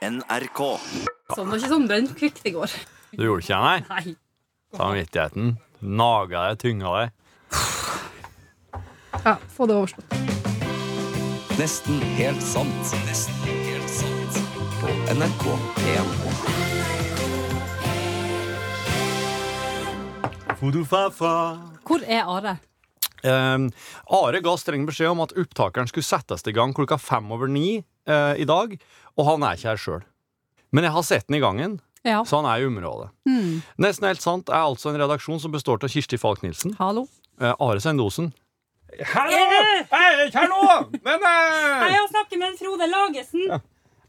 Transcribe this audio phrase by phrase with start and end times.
[0.00, 0.60] NRK.
[1.36, 2.72] Sånn var ikke sånn brønnkvikt i går.
[3.12, 3.80] Du gjorde ikke det, nei?
[3.90, 4.14] Nei.
[4.78, 7.08] Samvittigheten naga deg, tynga deg.
[9.26, 10.08] Ja, få det overstått.
[11.60, 12.94] Nesten helt sant.
[13.04, 14.40] Nesten helt sant.
[14.80, 16.08] På NRK1.
[21.84, 22.56] Hvor er Are?
[23.20, 23.68] Eh,
[24.16, 27.82] Are ga streng beskjed om at opptakeren skulle settes i gang klokka fem over ni
[28.10, 28.74] eh, i dag,
[29.16, 30.02] og han er ikke her sjøl.
[30.74, 32.22] Men jeg har sett den i gangen, Ja.
[32.24, 33.10] så han er i området.
[33.80, 37.06] Nesten helt sant er altså en redaksjon som består av Kirsti Falk Nilsen, Hallo?
[37.40, 38.32] Uh, Are Sendosen
[39.14, 39.40] Hallo!
[39.40, 40.62] Jeg er ikke her nå!
[41.04, 41.84] Men uh...
[41.92, 43.44] Jeg snakker med Frode Lagesen.
[43.50, 43.60] jeg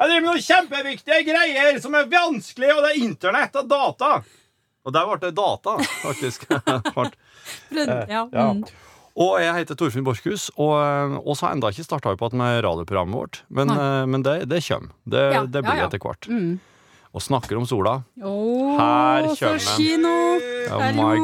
[0.09, 4.11] driver med noen kjempeviktige greier som er vanskelig, og det er internett og data.
[4.81, 6.47] Og der ble det data, faktisk.
[7.71, 8.25] Ja.
[8.31, 8.47] Ja.
[9.19, 10.75] Og jeg heter Torfinn Borchhus, og
[11.11, 13.41] vi oss har enda ikke starta på med radioprogrammet vårt.
[13.49, 14.93] Men, eh, men det, det kommer.
[15.05, 15.87] Det, Ja, det blir ja, ja.
[15.89, 16.27] etter hvert.
[16.31, 16.59] Mm.
[17.13, 17.97] Og snakker om sola.
[18.23, 19.59] Oh, Her kommer den.
[19.75, 20.13] kino!
[20.71, 21.09] Oh Hallo.
[21.09, 21.17] my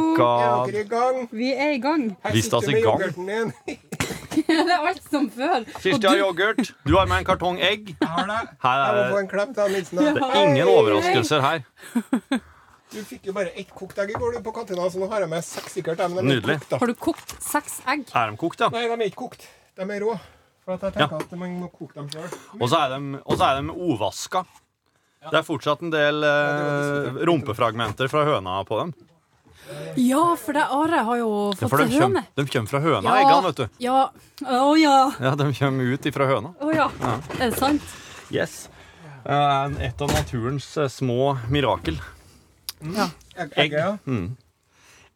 [0.68, 1.30] Er dere i gang?
[1.32, 2.10] Vi er i gang.
[2.26, 3.00] Her Visst sitter vi med gang.
[3.00, 3.54] yoghurten din.
[4.48, 5.64] det er alt som før.
[5.80, 6.74] Kirsti du- har yoghurt.
[6.84, 7.96] Du har med en kartong egg.
[8.02, 8.42] Jeg har det.
[8.64, 9.98] Her Jeg må få er en klem til Nilsen.
[9.98, 11.64] det er ingen overraskelser her.
[12.94, 15.30] Du fikk jo bare ett kokt egg i går på kantina, så nå har jeg
[15.30, 16.00] med seks sikkert.
[16.08, 16.60] Men de Nydelig.
[16.62, 16.78] kokt, da.
[16.80, 18.06] Har du kokt seks egg?
[18.16, 18.70] Er de kokt, ja?
[18.72, 19.48] Nei, de er ikke kokt.
[19.76, 20.14] De er rå.
[20.64, 22.32] For at jeg tenker at man må koke dem sjøl.
[22.60, 23.20] Og så er de,
[23.68, 24.46] de ovaska.
[25.28, 28.94] Det er fortsatt en del eh, rumpefragmenter fra høna på dem.
[30.00, 32.22] Ja, for det Are har jo fått ja, de til høne.
[32.24, 33.16] kommer, de kommer fra høna, Ja.
[33.20, 33.66] eggene, vet du.
[33.84, 34.10] Ja.
[34.48, 34.98] Oh, ja.
[35.20, 36.54] Ja, De kommer ut ifra høna.
[36.64, 36.86] Å ja.
[37.40, 37.82] Er det sant?
[38.32, 38.70] Yes.
[39.26, 42.00] Eh, Et av naturens eh, små mirakel.
[42.82, 43.98] Egg, egg, ja.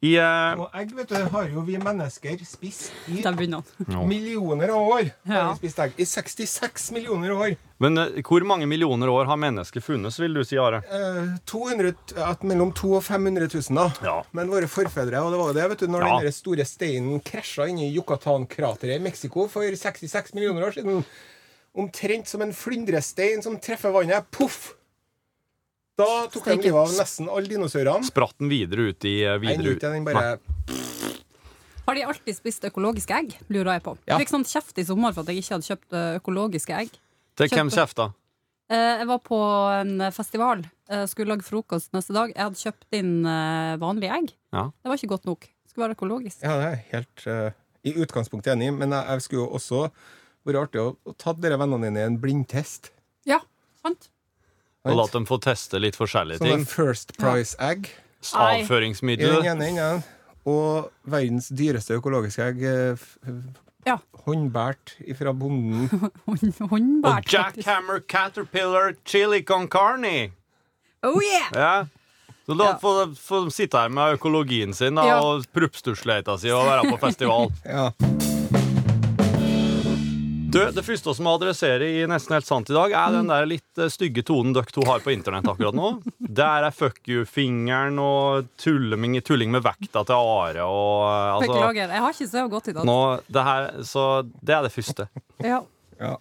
[0.02, 4.02] I uh, Og egg vet du, har jo vi mennesker spist i ja.
[4.10, 5.12] millioner av år.
[5.30, 5.44] Ja.
[5.62, 5.94] egg.
[6.02, 7.54] I 66 millioner år.
[7.78, 10.82] Men uh, hvor mange millioner år har mennesket funnes, vil du si, Are?
[10.90, 13.88] Uh, 200, at mellom 200 og 500 000, da.
[14.10, 14.18] Ja.
[14.34, 16.18] Men våre forfedre, og det var jo det, vet du, når Ja.
[16.26, 21.06] den store steinen krasja inn i Yucatan-krateret i Mexico for 66 millioner år siden,
[21.78, 24.74] omtrent som en flyndrestein som treffer vannet, poff!
[26.00, 28.08] Da tok de livet av nesten alle dinosaurene.
[28.08, 29.84] Spratt den videre ut i eh, videre ut.
[29.84, 30.38] den bare
[31.86, 33.36] Har de alltid spist økologiske egg?
[33.52, 33.96] Lurer jeg på.
[34.06, 34.16] Ja.
[34.16, 37.00] Jeg fikk sånn kjeft i sommer for at jeg ikke hadde kjøpt økologiske egg.
[37.40, 38.10] Til hvem kjefta?
[38.10, 38.18] da?
[38.72, 39.38] Jeg var på
[39.82, 42.32] en festival, Jeg skulle lage frokost neste dag.
[42.32, 44.32] Jeg hadde kjøpt inn eh, vanlige egg.
[44.56, 44.70] Ja.
[44.72, 45.50] Det var ikke godt nok.
[45.50, 46.40] Det skulle være økologisk.
[46.44, 47.52] Ja, det er helt uh,
[47.88, 49.84] i utgangspunktet enig i, men jeg, jeg skulle jo også
[50.48, 52.92] vært artig å, å ta dere vennene dine i en blindtest.
[53.30, 53.40] Ja,
[53.80, 54.10] sant?
[54.86, 56.66] Og latt dem få teste litt forskjellige Som ting.
[56.66, 57.90] First Price-egg.
[58.34, 58.54] Nei.
[58.54, 59.44] I den Avføringsmiddel.
[59.46, 60.04] ene enden.
[60.46, 62.64] Og verdens dyreste økologiske egg.
[62.64, 63.32] eh,
[63.86, 63.98] Ja.
[64.26, 65.88] Håndbært fra bonden.
[66.28, 67.26] Hånd- Og Håndbært.
[67.30, 67.58] faktisk.
[67.66, 70.32] Jackhammer Caterpillar Chili con carne.
[71.04, 71.50] Oh yeah!
[71.54, 71.86] Ja.
[72.48, 72.78] Så da Ja.
[72.82, 75.20] får får de sitte her med økologien sin da, Ja.
[75.22, 77.52] og proppstusleita si og være på festival.
[77.66, 77.92] Ja.
[80.52, 83.46] Du, Det første som må adresserer i Nesten helt sant i dag, er den der
[83.48, 85.92] litt eh, stygge tonen dere to har på internett akkurat nå.
[86.42, 91.94] Der er fuck you-fingeren og tulling, tulling med vekta til Are og eh, altså, Beklager.
[91.96, 92.90] Jeg har ikke så godt i dag.
[92.90, 92.98] nå,
[93.32, 94.04] det, her, Så
[94.42, 95.08] det er det første.
[95.52, 95.62] Ja.
[96.02, 96.18] ja.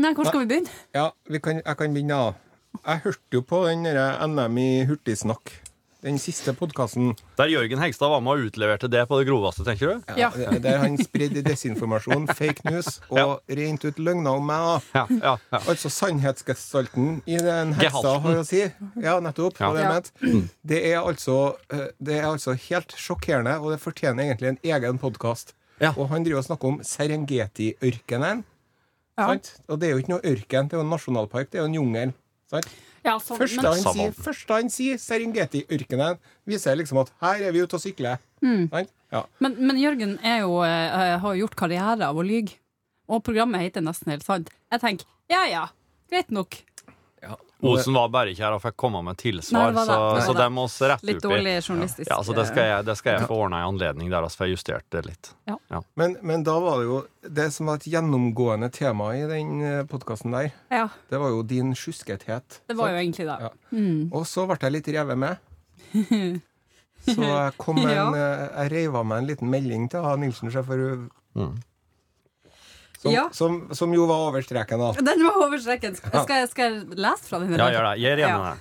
[0.00, 0.78] Nei, hvor skal vi begynne?
[0.94, 2.78] ja vi kan, jeg kan begynne, da.
[2.86, 5.50] Jeg hørte jo på den NM i hurtigsnakk.
[6.00, 7.10] Den siste podkasten.
[7.36, 10.14] Der Jørgen Hegstad var med og utleverte det på det groveste, tenker du?
[10.16, 10.30] Ja.
[10.64, 14.86] Der han spredde desinformasjon, fake news og rent ut løgner om meg.
[14.96, 15.60] Ja, ja, ja.
[15.68, 18.24] Altså sannhetsgestalten i den heksa Gehalten.
[18.24, 18.62] har å si.
[19.04, 19.60] Ja, nettopp.
[19.60, 19.72] Ja.
[19.76, 19.92] Det, Ja.
[19.92, 20.54] ment.
[20.72, 21.36] det, er altså,
[21.68, 25.52] eh, det er altså helt sjokkerende, og det fortjener egentlig en egen podkast.
[25.84, 25.92] Ja.
[26.00, 28.44] Og han driver og snakker om Serengeti-ørkenen.
[29.20, 29.34] Ja.
[29.68, 31.70] Og det er jo ikke noe ørken, det er jo en nasjonalpark, det er jo
[31.74, 32.12] en jungel.
[32.48, 32.68] Sant?
[33.06, 36.18] Ja, sånn, Første men, han sier, første han sier Serengeti-ørkenen,
[36.48, 38.20] viser liksom at her er vi ute og sykler.
[38.44, 38.68] Mm.
[39.10, 39.24] Ja.
[39.42, 42.58] men, men Jørgen er jo, uh, har jo gjort karriere av å lyge.
[43.10, 44.52] Og programmet heter Nesten helt sant.
[44.70, 45.64] Jeg tenker ja ja,
[46.10, 46.60] greit nok.
[47.62, 49.84] Osen var bare ikke her og fikk komme med tilsvar, Nei, det.
[49.90, 50.46] så, så det.
[50.52, 51.34] må vi rette Litt opp i.
[51.36, 52.10] dårlig journalistisk.
[52.10, 54.46] Ja, så det skal jeg, det skal jeg få ordna i anledning der, altså, for
[54.48, 55.32] jeg justerte det litt.
[56.00, 60.32] Men, men da var det jo Det som var et gjennomgående tema i den podkasten
[60.32, 62.60] der, Ja, det var jo din sjuskethet.
[62.66, 63.38] det var jo egentlig det.
[63.44, 63.50] Ja.
[63.72, 64.10] Mm.
[64.12, 65.36] Og så ble jeg litt revet med.
[67.00, 70.66] Så jeg kom en, eh, jeg reiv av meg en liten melding til Nilsen, sjef,
[70.68, 71.54] for hun- Mm.
[73.00, 73.28] Som, Ja.
[73.32, 74.92] som, som jo var over streken, da.
[75.00, 75.94] Den var over streken.
[75.96, 77.54] Skal, jeg- skal jeg lese fra den?
[77.56, 77.94] Ja, gjør det.
[78.04, 78.56] Gjør igjen Ja.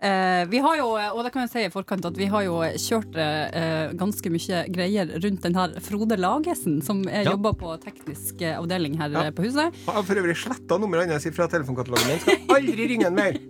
[0.00, 2.60] Eh, vi har jo, og det kan jeg si i forkant, at vi har jo
[2.78, 7.32] kjørt eh, ganske mye greier rundt den her Frode Lagesen, som jeg Ja.
[7.32, 9.24] jobber på teknisk eh, avdeling her Ja.
[9.26, 9.74] eh, på huset.
[9.74, 12.20] Jeg har for øvrig sletta nummeret hans fra telefonkatalogen min.
[12.22, 13.40] Skal aldri ringe han mer.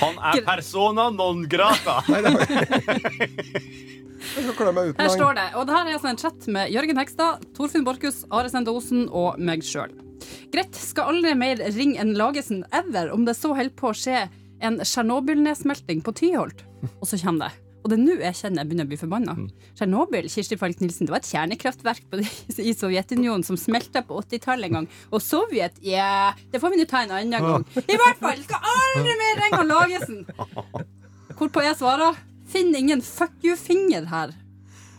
[0.00, 2.00] Han er persona non grata!
[4.38, 4.46] Det.
[4.46, 6.70] Jeg skal meg uten Her står det, og det her er altså en chat med
[6.70, 9.94] Jørgen Hekstad, Torfinn Borchhus, Are Sende Osen og meg sjøl.
[10.52, 14.26] Greit, skal aldri mer ringe en Lagesen ever om det så holder på å skje
[14.64, 16.62] en Tsjernobyl-nedsmelting på Tyholt.
[17.00, 17.64] Og så kommer det.
[17.82, 19.34] Og det er nå jeg kjenner jeg begynner å bli forbanna.
[19.78, 22.22] Tsjernobyl Kirsti Falk Nilsen, det var et kjernekraftverk på,
[22.60, 24.88] i Sovjetunionen som smelta på 80-tallet en gang.
[25.10, 27.66] Og Sovjet, ja Det får vi nå ta en annen gang.
[27.94, 30.24] I hvert fall skal aldri mer ringe Lagesen!
[31.38, 32.18] Hvorpå jeg svarer
[32.48, 34.32] Finn ingen fuck you-finger her.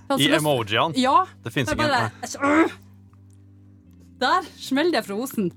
[0.10, 0.94] Jeg I emojiene.
[0.98, 1.26] Ja.
[1.44, 1.88] Det finnes ingen.
[1.88, 2.12] bare-!
[4.20, 5.52] Der smeller det fra Osen.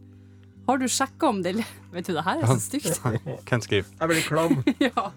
[0.67, 1.57] Har du sjekka om det
[1.93, 3.01] Vet du, det her er så stygt.
[3.49, 3.85] Kan skrive.
[3.99, 4.63] Jeg blir klam.
[4.89, 5.11] Ja.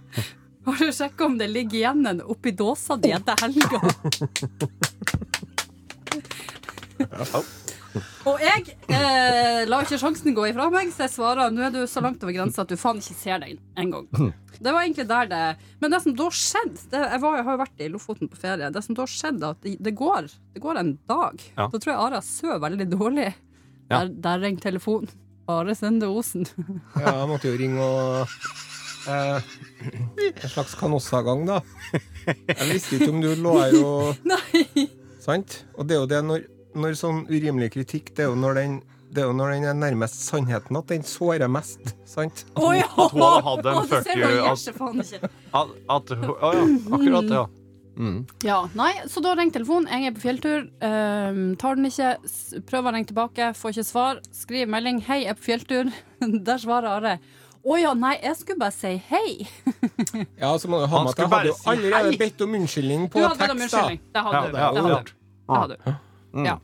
[0.65, 3.81] Har du sjekka om det ligger igjen en oppi dåsa di etter helga?
[8.29, 11.81] Og jeg eh, lar ikke sjansen gå ifra meg, så jeg svarer nå er du
[11.89, 14.07] så langt over grensa at du faen ikke ser deg engang.
[14.55, 15.41] Det var egentlig der det
[15.81, 18.39] Men det som da skjedde det, jeg, var, jeg har jo vært i Lofoten på
[18.39, 18.71] ferie.
[18.71, 21.43] Det som da skjedde, at det, det, går, det går en dag.
[21.57, 21.67] Ja.
[21.67, 23.29] Da tror jeg Ara sover veldig dårlig.
[23.89, 23.99] Ja.
[23.99, 25.11] Der, der ringer telefonen.
[25.51, 26.47] Are Sende Osen.
[26.97, 28.31] Ja, jeg måtte jo ringe og
[29.11, 29.51] eh,
[30.41, 31.59] En slags Canossa-gang, da.
[32.25, 34.87] Jeg visste ikke om du lå her og Nei!
[35.21, 35.59] Sant?
[35.77, 38.75] Og det er jo det når, når sånn urimelig kritikk Det er jo når den
[39.15, 41.79] det er jo når den er nærmest sannheten at den sårer mest.
[42.09, 42.41] Sant?
[42.59, 42.83] Oh, ja!
[42.99, 44.41] At hun hadde hatt en Å, du fuck ser you, hva jeg
[45.95, 46.63] at- å ja,
[46.97, 47.45] akkurat, ja.
[47.95, 48.17] Mm.
[48.43, 49.87] Ja, nei, så da ringer telefonen.
[49.87, 50.65] Jeg er på fjelltur.
[50.83, 52.09] Um, tar den ikke.
[52.67, 54.19] Prøver å ringe tilbake, får ikke svar.
[54.35, 55.93] Skriver melding 'Hei, jeg er på fjelltur'.
[56.49, 57.19] Der svarer Are.
[57.65, 59.47] Å ja, nei, jeg skulle bare si hei.
[60.43, 63.15] Ja, så må du ha med at jeg hadde jo allerede bedt om unnskyldning Du
[63.15, 63.71] på hadde bedt om tekst.
[63.71, 63.79] da.
[63.79, 64.01] unnskyldning.
[64.11, 64.57] Det hadde Ja, du.
[64.57, 65.91] ja, Det hadde ja.
[65.93, 66.04] du.
[66.35, 66.43] Du.
[66.45, 66.59] Ja.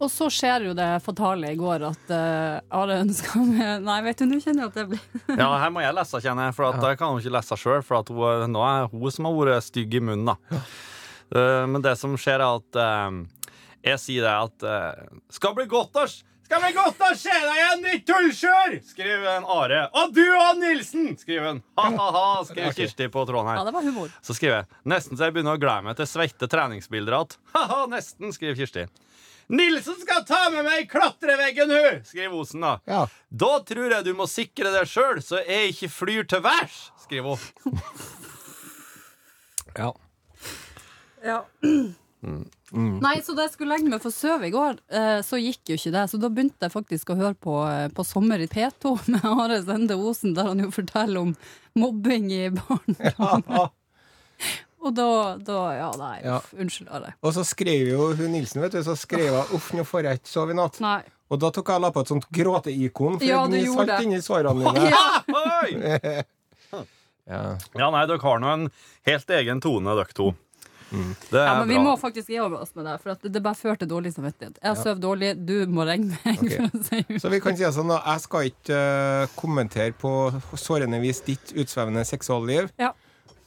[0.00, 4.20] Og så skjer jo det fatale i går at uh, Are ønska meg Nei, vet
[4.20, 5.02] du, nå kjenner jeg at det blir
[5.42, 7.82] Ja, her må jeg lese, kjenner jeg, for at jeg kan jo ikke lese sjøl.
[7.84, 10.62] For at hun, nå er hun som har vært stygg i munnen, da.
[11.30, 13.52] Eh, men det som skjer, er at uh,
[13.86, 16.06] jeg sier det at uh, Skal bli godt å
[16.50, 18.72] skal vi godt å se deg igjen, ditt tullskjør!
[18.82, 19.84] skriver en Are.
[20.00, 21.12] Og du og Nilsen!
[21.20, 21.60] skriver hun.
[21.78, 23.60] Ha-ha-ha, skriver Kirsti på tråden her.
[23.60, 24.10] Ja, det var humor.
[24.26, 27.36] Så skriver jeg nesten så jeg begynner å glede meg til svette treningsbilder igjen.
[27.54, 28.88] Ha-ha, nesten, skriver Kirsti.
[29.60, 32.02] Nilsen skal ta med meg i klatreveggen, hun!
[32.10, 32.74] skriver Osen, da.
[32.90, 33.04] Ja.
[33.30, 37.38] Da tror jeg du må sikre deg sjøl, så jeg ikke flyr til værs, skriver
[37.38, 37.78] hun.
[39.78, 39.94] Ja.
[41.22, 41.44] Ja.
[42.22, 45.78] Nei, så da jeg skulle legge meg for søv i går, eh, så gikk jo
[45.78, 46.02] ikke det.
[46.12, 49.60] Så da begynte jeg faktisk å høre på, eh, på Sommer i P2 med Are
[49.64, 51.36] Sende Osen, der han jo forteller om
[51.80, 52.98] mobbing i barn.
[54.80, 56.36] Og da, da Ja, nei, Ja.
[56.40, 57.14] uff, unnskyld, Are.
[57.22, 60.20] Og så skrev jo hun Nilsen, vet du, så skrev hun 'uff, nå får jeg
[60.20, 60.80] ikke sove i natt'.
[60.80, 61.02] Nei.
[61.30, 64.20] Og da tok jeg la på et sånt gråteikon, for Ja, det gjorde salt inni
[64.24, 64.90] svarene mine.
[67.30, 67.56] Ja.
[67.76, 68.64] Ja, nei, dere har nå en
[69.06, 70.32] helt egen tone, dere to.
[70.90, 73.58] Det er Ja, men vi må faktisk gi oss med det, for at det bare
[73.58, 74.58] fører til dårlig samvittighet.
[74.62, 76.40] Jeg har sovet dårlig, du må regne meg.
[76.40, 76.56] Ok.
[76.56, 77.20] For å si.
[77.22, 78.00] Så vi kan si det sånn, da.
[78.10, 80.14] Jeg skal ikke uh, kommentere på
[80.58, 82.72] sårende vis ditt utsvevende seksualliv.
[82.80, 82.92] Ja.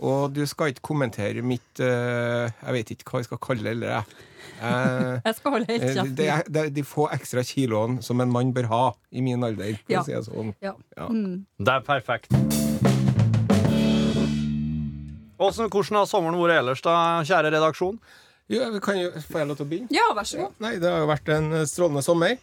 [0.04, 3.76] Og du skal ikke kommentere mitt uh, Jeg vet ikke hva jeg skal kalle det,
[3.78, 4.22] eller jeg.
[4.64, 6.16] Uh, Jeg skal holde helt kjeft.
[6.18, 9.44] det, er, det er de få ekstra kiloene som en mann bør ha i min
[9.44, 9.76] alder.
[9.84, 10.04] For Ja.
[10.04, 10.54] å si det sånn.
[10.64, 10.76] Ja.
[10.98, 11.08] Ja.
[11.12, 11.44] Mm.
[11.60, 12.63] Det er perfekt.
[15.40, 18.00] Åssen- hvordan har sommeren vært ellers, da, kjære redaksjon?
[18.50, 19.88] Jo, vi kan jo, Får jeg lov til å begynne?
[19.92, 20.52] ja, vær så god.
[20.60, 22.38] Nei, det har jo vært en eh, strålende sommer.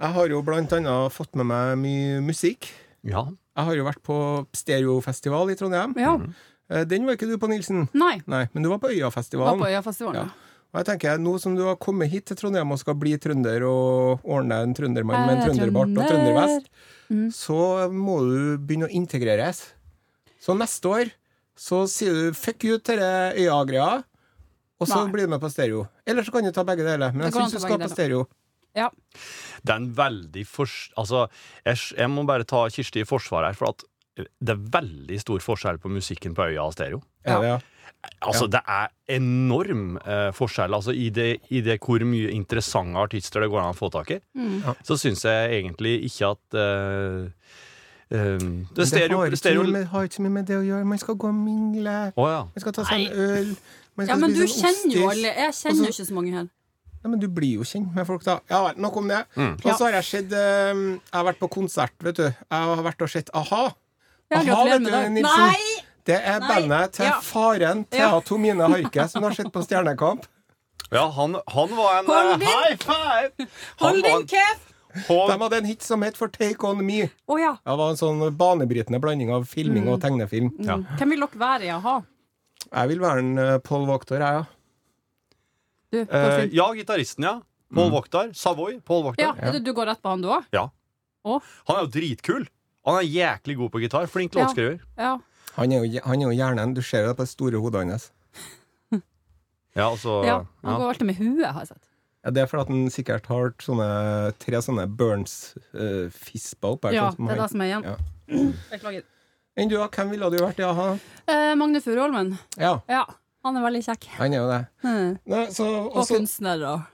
[0.00, 2.70] Jeg har jo blant annet fått med meg mye musikk.
[3.04, 3.26] Ja.
[3.56, 4.16] Jeg har jo vært på
[4.52, 5.94] stereofestival i Trondheim.
[6.00, 6.16] Ja.
[6.70, 7.88] Eh, Den var ikke du på, Nilsen.
[7.94, 8.20] Nei.
[8.26, 9.60] Nei, men du var på Var Øyafestivalen.
[9.60, 10.14] på Øyafestivalen.
[10.24, 10.50] Ja.
[10.74, 13.62] Og jeg tenker, Nå som du har kommet hit til Trondheim og skal bli trønder
[13.68, 16.34] og ordne en trøndermann med en er trønderbart og trønder.
[16.34, 16.66] trøndervest,
[17.10, 17.28] Mm.
[17.30, 19.72] så må du begynne å integreres.
[20.40, 21.12] Så neste år
[21.56, 24.02] så sier du 'fuck you' til det øya-greia,
[24.80, 25.12] og så Nei.
[25.12, 25.86] blir du med på stereo.
[26.06, 27.12] Eller så kan du ta begge deler.
[27.12, 28.26] Men jeg syns du skal på stereo.
[28.74, 28.90] Ja.
[29.62, 30.90] Det er en veldig fors...
[30.98, 31.28] Altså,
[31.64, 33.84] jeg, jeg må bare ta Kirsti i forsvar her, for at
[34.14, 37.00] det er veldig stor forskjell på musikken på Øya og stereo.
[37.26, 37.38] Ja.
[37.42, 37.58] ja?
[38.20, 43.44] Altså, Det er enorm eh, forskjell altså, i, det, i det hvor mye interessante artister
[43.44, 44.18] det går an å få tak i.
[44.36, 44.60] Mm.
[44.86, 47.54] Så syns jeg egentlig ikke at eh,
[48.14, 50.84] Men Det stereo, har, ikke stereo med, det, har ikke mye med det å gjøre.
[50.86, 51.94] Man skal gå og mingle.
[52.16, 52.42] Oh, ja.
[52.54, 53.54] Man skal ta seg en øl.
[53.96, 55.32] Man ja, men du en kjenner jo alle.
[55.34, 56.48] Jeg kjenner så- jo ikke så mange her.
[57.04, 58.38] Ja, men du blir jo kjent med folk, da.
[58.48, 59.24] Ja vel, nok om det.
[59.36, 59.54] Mm.
[59.64, 62.22] Og så har jeg sett um, Jeg har vært på konsert, vet du.
[62.24, 63.64] Jeg har vært og sett a-ha.
[64.32, 64.90] Ja, Aha, vet du.
[64.90, 65.22] Nilsen.
[65.22, 65.84] Nei!
[66.06, 66.48] Det er Nei.
[66.48, 67.18] bandet til Ja.
[67.20, 68.20] faren Thea Ja.
[68.20, 70.24] Tomine Harke, som har sett på Stjernekamp.
[70.92, 73.30] Ja, han, han var en Hold uh, high five!
[73.38, 73.46] Han
[73.78, 74.73] Hold din kjeft!
[74.94, 77.08] De hadde en hit som het For Take On Me.
[77.26, 77.56] Oh, ja.
[77.64, 80.52] Det var en sånn banebrytende blanding av filming og tegnefilm.
[80.62, 80.78] Ja.
[80.80, 80.86] Mm.
[81.00, 81.96] Hvem vil dere være i a-ha?
[82.70, 84.44] Jeg vil være en uh, Paul Wachter, jeg, ja.
[85.94, 87.34] Du, eh, ja, gitaristen, ja.
[87.74, 88.32] Paul Wachter.
[88.34, 88.80] Savoy.
[88.86, 89.34] Paul Wachter.
[89.38, 90.46] ja, du, du går rett på han, du òg?
[90.54, 90.68] Ja.
[91.24, 91.38] Å?
[91.68, 92.48] Han er jo dritkul.
[92.84, 94.08] Han er jæklig god på gitar.
[94.10, 94.44] Flink Ja.
[94.44, 94.80] låtskriver.
[94.98, 95.14] Ja.
[95.54, 96.74] Han er jo, han er jo hjernen.
[96.74, 98.10] Du ser det på det store hodet hans.
[99.74, 100.36] Ja, altså ja.
[100.62, 100.78] Han ja.
[100.78, 101.88] går alltid med huet, har jeg sett.
[102.24, 103.88] Ja, det er fordi at den sikkert har sånne,
[104.40, 106.96] tre sånne Burns-fisper opp her.
[106.96, 107.84] Ja, sånn det er det som er igjen.
[107.84, 107.96] Ja.
[108.70, 109.04] Beklager.
[109.60, 109.86] Enn du, da?
[109.92, 110.86] Hvem ville du vært Ja, a-ha?
[111.30, 112.32] Eh, Magne Furuholmen.
[112.58, 113.04] Ja, Ja,
[113.44, 114.08] han er veldig kjekk.
[114.16, 114.62] han er jo det.
[114.82, 115.12] Mm.
[115.30, 116.90] Nei, så, Og også, kunstner og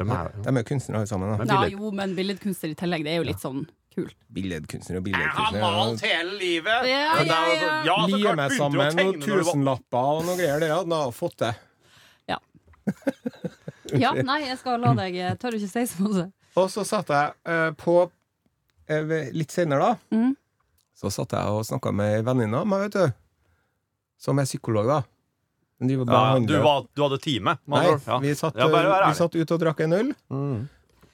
[0.00, 1.28] De er, de er jo kunstnere alle sammen.
[1.32, 1.36] Da.
[1.40, 4.14] Men Ja, jo, men billedkunstner i tillegg, det er jo litt sånn kult.
[4.32, 6.86] Billedkunstner og Jeg har malt hele livet!
[6.88, 7.40] Ja, ja,
[7.84, 10.60] ja, så Lie meg sammen noen tusenlapper og noe greier.
[10.62, 11.52] Det hadde han fått til.
[14.00, 16.26] Ja, nei, jeg skal la deg Jeg tør ikke si så mye.
[16.60, 17.94] Og så satt jeg eh, på
[18.90, 20.16] eh, Litt senere, da.
[20.16, 20.34] mm.
[21.00, 23.16] Så satt jeg og snakka med ei venninne av meg, vet du.
[24.20, 24.98] Som er psykolog, da.
[25.80, 27.54] Ja, du, var, du hadde time?
[27.72, 28.18] Nei, ja.
[28.20, 30.66] vi satt, Ja, vi satt ute og drakk en øl, Mm.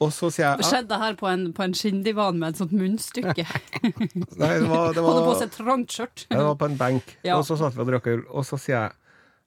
[0.03, 2.75] og så sier jeg Det skjedde her på en, på en skinndivan med et sånt
[2.75, 3.47] munnstykke.
[4.43, 6.27] Nei, det var, det Hadde på var, seg trangt skjørt.
[6.35, 7.39] det var på en benk, Ja.
[7.39, 8.93] og så satt vi og drakk øl, og så sier jeg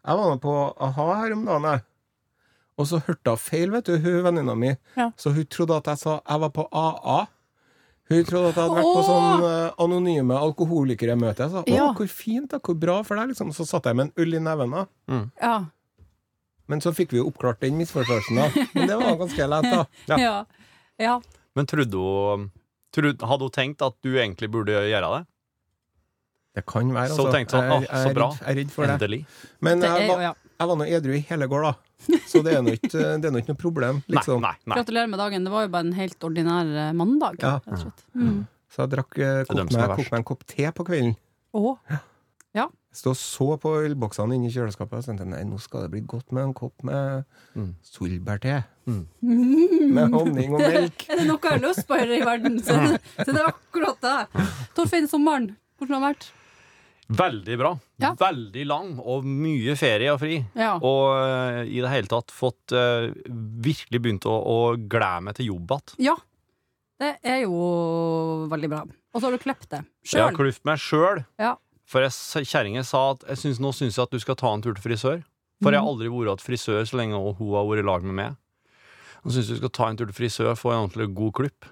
[0.07, 0.55] Jeg var nå på
[0.87, 1.83] a-ha her om dagen, jeg.
[2.79, 4.71] Og så hørte hun feil, vet du, hun venninna mi.
[4.95, 5.09] Ja.
[5.19, 7.17] Så hun trodde at jeg sa jeg var på AA.
[8.09, 11.43] Hun trodde at jeg hadde vært på sånn uh, anonyme alkoholikermøte.
[11.45, 11.89] Jeg sa å, Ja.
[11.97, 13.51] hvor fint, da, hvor bra for deg, liksom.
[13.53, 14.85] Så satt jeg med en øl i neven, da.
[15.43, 15.57] Ja.
[16.69, 18.47] Men så fikk vi jo oppklart den misforståelsen, da.
[18.73, 19.83] Men det var ganske lett, da.
[20.09, 20.17] Ja.
[20.23, 20.33] Ja.
[21.01, 21.19] ja.
[21.57, 22.49] Men trodde hun
[22.95, 25.21] trodde, Hadde hun tenkt at du egentlig burde gjøre det?
[26.59, 27.27] Det kan være, altså.
[27.27, 28.29] Så tenkte sånn, ah, så bra.
[28.39, 28.95] Jeg er redd for det.
[28.97, 29.19] Endelig.
[29.61, 30.33] Men Det er ja.
[30.59, 32.17] Jeg var nå edru i hele går, da.
[32.27, 34.41] Så det er nå ikke, noe problem, liksom.
[34.43, 34.79] Nei, nei, nei.
[34.81, 35.47] Gratulerer med dagen.
[35.47, 37.39] Det var jo bare en helt ordinær eh, mandag.
[37.41, 37.55] Ja.
[37.63, 38.05] rett og slett.
[38.19, 38.37] Mm.
[38.69, 41.15] Så jeg drakk, eh, kokte meg, en kopp te på kvelden.
[41.57, 41.77] Å,
[42.89, 45.99] Stå og så på ølboksene inni i kjøleskapet og tenkte nei, nå skal det bli
[46.09, 47.21] godt med en kopp med
[47.53, 47.75] Mm.
[47.85, 48.63] solbærte.
[48.89, 49.03] Mm.
[49.93, 51.05] Med honning og melk.
[51.09, 52.75] Er det noe jeg har lyst på her i verden, så,
[53.19, 54.45] så det er akkurat det.
[54.77, 56.27] Torfinn, sommeren, hvordan har det vært?
[57.09, 57.71] Veldig bra.
[57.97, 58.11] Ja.
[58.19, 60.35] Veldig lang og mye ferie og fri.
[60.55, 60.75] Ja.
[60.77, 63.09] Og uh, i det hele tatt fått uh,
[63.65, 65.95] virkelig begynt å, å glede meg til jobb igjen.
[66.11, 66.17] ja.
[66.99, 67.55] Det er jo
[68.51, 68.81] veldig bra.
[69.15, 69.77] Og så har du klippet det
[70.11, 70.35] Jeg har sjøl.
[70.35, 71.21] klippet meg sjøl.
[71.39, 71.53] Ja.
[71.87, 74.73] For kjerringa sa at jeg synes, nå syns jeg at du skal ta en tur
[74.75, 75.21] til frisør.
[75.63, 75.93] For jeg har Mhm.
[75.93, 78.35] aldri vært hos frisør så lenge hun har vært i lag med meg.
[79.23, 81.65] Nå syns du skal ta en tur til frisør og få en ordentlig god klipp.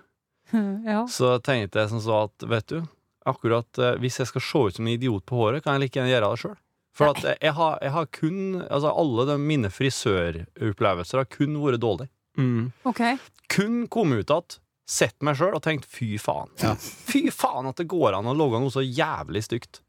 [0.87, 1.03] Ja.
[1.11, 2.81] Så tenkte jeg som så at vet du,
[3.29, 5.99] akkurat eh, hvis jeg skal se ut som en idiot på håret, kan jeg like
[5.99, 6.55] gjerne gjøre det sjøl.
[6.97, 11.83] For at jeg har, jeg har kun Altså alle de mine frisøropplevelser har kun vært
[11.83, 12.09] dårlige.
[12.37, 12.71] Mm.
[12.89, 13.19] Okay.
[13.53, 14.57] Kun kommet ut igjen,
[14.87, 16.49] sett meg sjøl og tenkt fy faen.
[16.81, 19.81] Fy faen at det går an å lage noe så jævlig stygt.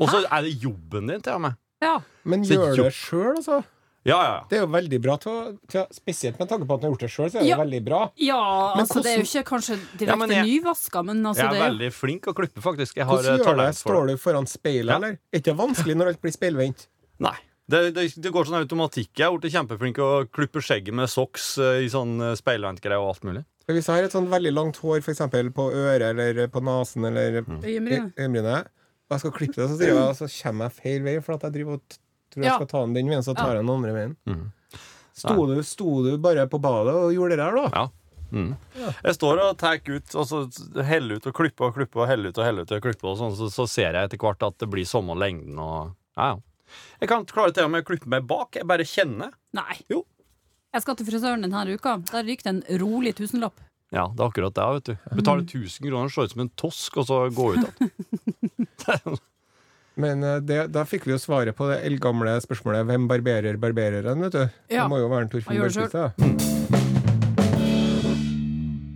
[0.00, 1.60] Og så er det jobben din, til og med.
[1.84, 1.98] Ja.
[2.28, 3.60] Men gjør det sjøl, altså.
[4.08, 4.44] Ja, ja, ja.
[4.48, 7.02] Det er jo veldig bra, til, til, spesielt med tanke på at han har gjort
[7.04, 7.58] det sjøl, så er det Ja.
[7.60, 7.98] veldig bra.
[8.16, 8.38] Ja,
[8.76, 11.46] Men altså det er jo ikke kanskje direkte Ja, men jeg- nyvaska, men altså Jeg
[11.46, 12.96] er det er jo veldig flink å klippe, faktisk.
[12.96, 13.74] Jeg har Hvordan eh, gjør det?
[13.76, 14.96] Står du foran speilet, Ja.
[14.96, 15.18] eller?
[15.32, 16.86] Er ikke det vanskelig når alt blir speilvendt?
[17.20, 17.36] Nei.
[17.70, 19.10] Det, det, det går sånn automatikk.
[19.14, 23.12] Jeg er blitt kjempeflink å klippe skjegget med socks eh, i sånn eh, speilvendtgreier og
[23.14, 23.44] alt mulig.
[23.68, 25.20] Hvis jeg har et sånn veldig langt hår, f.eks.
[25.54, 27.60] på øret eller på nesen eller Mm.
[28.18, 31.42] øyenbrynet, og jeg skal klippe det, så, jeg, så kommer jeg feil vei, for at
[31.42, 31.98] jeg driver og
[32.30, 32.56] tror jeg Ja.
[32.56, 33.54] skal ta den den veien, så tar Ja.
[33.54, 34.16] jeg den andre veien.
[34.26, 34.52] Mm.
[35.20, 37.70] Sto du, sto du bare på badet og gjorde det der, da?
[37.74, 37.88] Ja.
[38.32, 38.52] Mm.
[39.02, 40.44] Jeg står og tar ut, og så
[40.86, 43.18] heller ut og klipper og klipper og heller ut og heller ut og klipper, og
[43.18, 46.38] sånn, så, så ser jeg etter hvert at det blir samme lengden og Ja, ja.
[47.00, 48.54] Jeg kan klare til og med å klippe meg bak.
[48.54, 49.32] Jeg bare kjenner.
[49.52, 49.80] Nei.
[49.90, 50.04] Jo.
[50.72, 51.96] Jeg skal til frisøren denne uka.
[52.12, 53.58] Der ryker det en rolig tusenlapp.
[53.90, 55.16] Ja, det er akkurat det, vet du.
[55.18, 59.18] Betaler 1000 kroner, ser ut som en tosk, og så gå ut igjen.
[60.00, 64.24] Men eh, det, da fikk vi jo svaret på det eldgamle spørsmålet hvem barberer barbereren,
[64.26, 64.42] vet du.
[64.72, 64.84] Ja.
[64.84, 65.60] Det må jo være en Torfinn
[65.92, 66.06] da.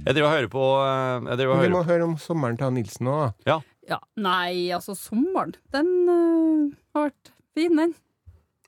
[0.04, 2.58] Jeg driver og hører på eh, Jeg driver og Vi må på høre om sommeren
[2.60, 3.60] til han Nilsen òg, da.
[3.84, 4.00] Ja.
[4.16, 7.92] Nei, altså, sommeren, den øh, har vært fin, den.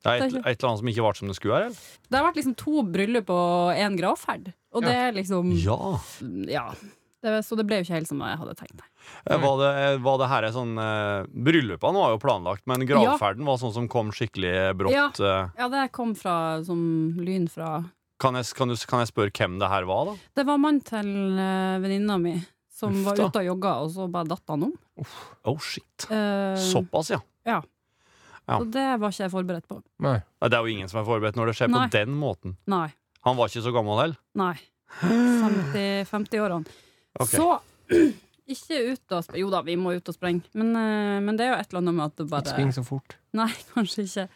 [0.05, 1.71] Det er et, et eller annet som ikke varte som det skulle være?
[1.71, 1.87] eller?
[2.07, 4.53] Det har vært liksom to bryllup og én gravferd.
[4.77, 5.79] Og det er liksom Ja.
[6.53, 6.67] Ja.
[7.25, 8.87] Det, så det ble jo ikke helt som jeg hadde tenkt meg.
[9.27, 9.71] Eh, Var det,
[10.05, 13.89] var det her er sånn uh, Bryllupene var jo planlagt, men gravferden var sånn som
[13.91, 15.19] kom skikkelig brått.
[15.19, 16.81] Ja, Ja, det kom fra, som
[17.19, 17.81] lyn fra
[18.23, 20.15] Kan, jeg, kan, du, kan jeg spørre hvem det her var, da?
[20.41, 22.37] Det var mannen til uh, venninna mi
[22.77, 24.73] som Uff var ute og jogga, og så bare datt han om.
[25.49, 26.07] Oh, shit.
[26.11, 27.23] Uh, Såpass, ja.
[27.49, 27.63] ja.
[28.47, 29.79] Så det var ikke jeg forberedt på.
[30.05, 30.19] Nei.
[30.21, 31.87] Nei, Det er jo ingen som er forberedt når det skjer Nei.
[31.89, 32.57] på den måten.
[32.69, 32.91] Nei.
[33.27, 34.21] Han var ikke så gammel heller.
[34.39, 34.53] Nei.
[35.01, 36.77] 50 50-årene.
[37.19, 37.33] Ok.
[37.33, 37.49] Så
[38.47, 39.43] ikke ut og sprenge.
[39.43, 41.83] Jo da, vi må ut og sprenge, men, eh, men det er jo et eller
[41.83, 43.17] annet med at det Ikke bare spring så fort.
[43.37, 44.27] Nei, kanskje ikke.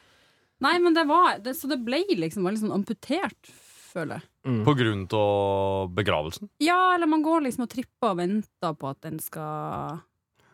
[0.61, 3.53] Nei, men det var det, Så det ble liksom veldig sånn amputert,
[3.91, 4.29] føler jeg.
[4.51, 4.61] Mm.
[4.65, 6.51] På grunn av begravelsen.
[6.65, 10.01] Ja, eller man går liksom og tripper og venter på at den skal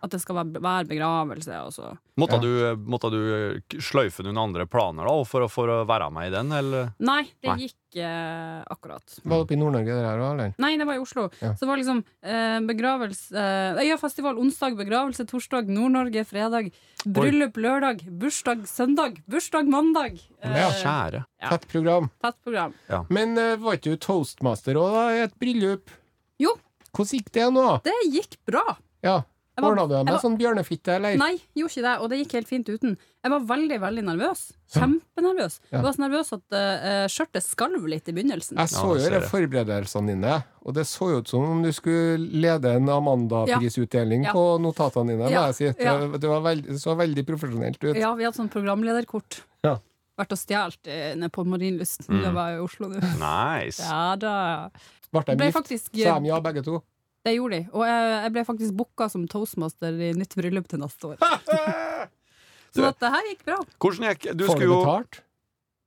[0.06, 2.40] At det skal være, være begravelse, og så Måtte, Ja.
[2.40, 6.52] du, måtte du sløyfe noen andre planer da, for, for å være med i den,
[6.56, 6.86] eller?
[7.04, 7.66] Nei, det Nei.
[7.66, 9.18] gikk eh, akkurat.
[9.20, 10.54] Var det oppe i Nord-Norge det der òg, eller?
[10.64, 11.26] Nei, det var i Oslo.
[11.42, 11.50] Ja.
[11.52, 16.70] Så det var liksom eh, begravelse eh, Øyafestival onsdag, begravelse torsdag, Nord-Norge fredag,
[17.04, 20.16] bryllup lørdag, bursdag søndag, bursdag mandag.
[20.40, 20.70] Eh, Ja.
[20.80, 21.24] Kjære.
[21.44, 21.52] Ja.
[21.52, 22.08] Tett program.
[22.24, 22.72] Tett program.
[23.12, 25.92] Men eh, var ikke du toastmaster òg, da, i et bryllup?
[26.40, 26.56] Jo.
[26.96, 27.68] Hvordan gikk det nå?
[27.84, 28.62] Det gikk bra.
[29.04, 29.18] Ja,
[29.64, 31.16] Ordna du deg med var- sånn bjørnefitte, eller?
[31.16, 32.98] Nei, gjorde ikke det, og det gikk helt fint uten.
[33.24, 34.52] Jeg var veldig, veldig nervøs.
[34.74, 35.60] Kjempenervøs.
[35.70, 35.78] Ja.
[35.78, 38.58] Jeg var så nervøs at uh, skjørtet skalv litt i begynnelsen.
[38.60, 39.22] Jeg så jo det.
[39.30, 44.32] forberedelsene dine, og det så jo ut som om du skulle lede en Amanda-prisutdeling Ja.
[44.36, 45.24] på notatene dine.
[45.24, 45.46] må Ja.
[45.46, 45.64] jeg si.
[45.72, 45.98] Det, Ja.
[46.06, 47.96] det, var veldig, det så veldig profesjonelt ut.
[47.96, 49.40] Ja, vi hadde sånn programlederkort.
[49.64, 49.78] Ja.
[50.18, 52.08] Vært og stjålet eh, nede på Marienlyst.
[52.08, 52.22] Mm.
[52.22, 53.00] Det var i Oslo nå.
[53.20, 53.82] Nice.
[53.82, 54.70] Ja da.
[55.12, 55.56] Ble Ble gift?
[55.56, 56.82] faktisk, Sa de ja, begge to?
[57.26, 57.68] Det gjorde de.
[57.74, 61.18] Og jeg, jeg ble faktisk booka som toastmaster i nytt bryllup til neste år.
[62.76, 63.56] Så dette det her gikk bra.
[63.80, 65.20] Hvordan gikk Du Får skulle du jo betalt?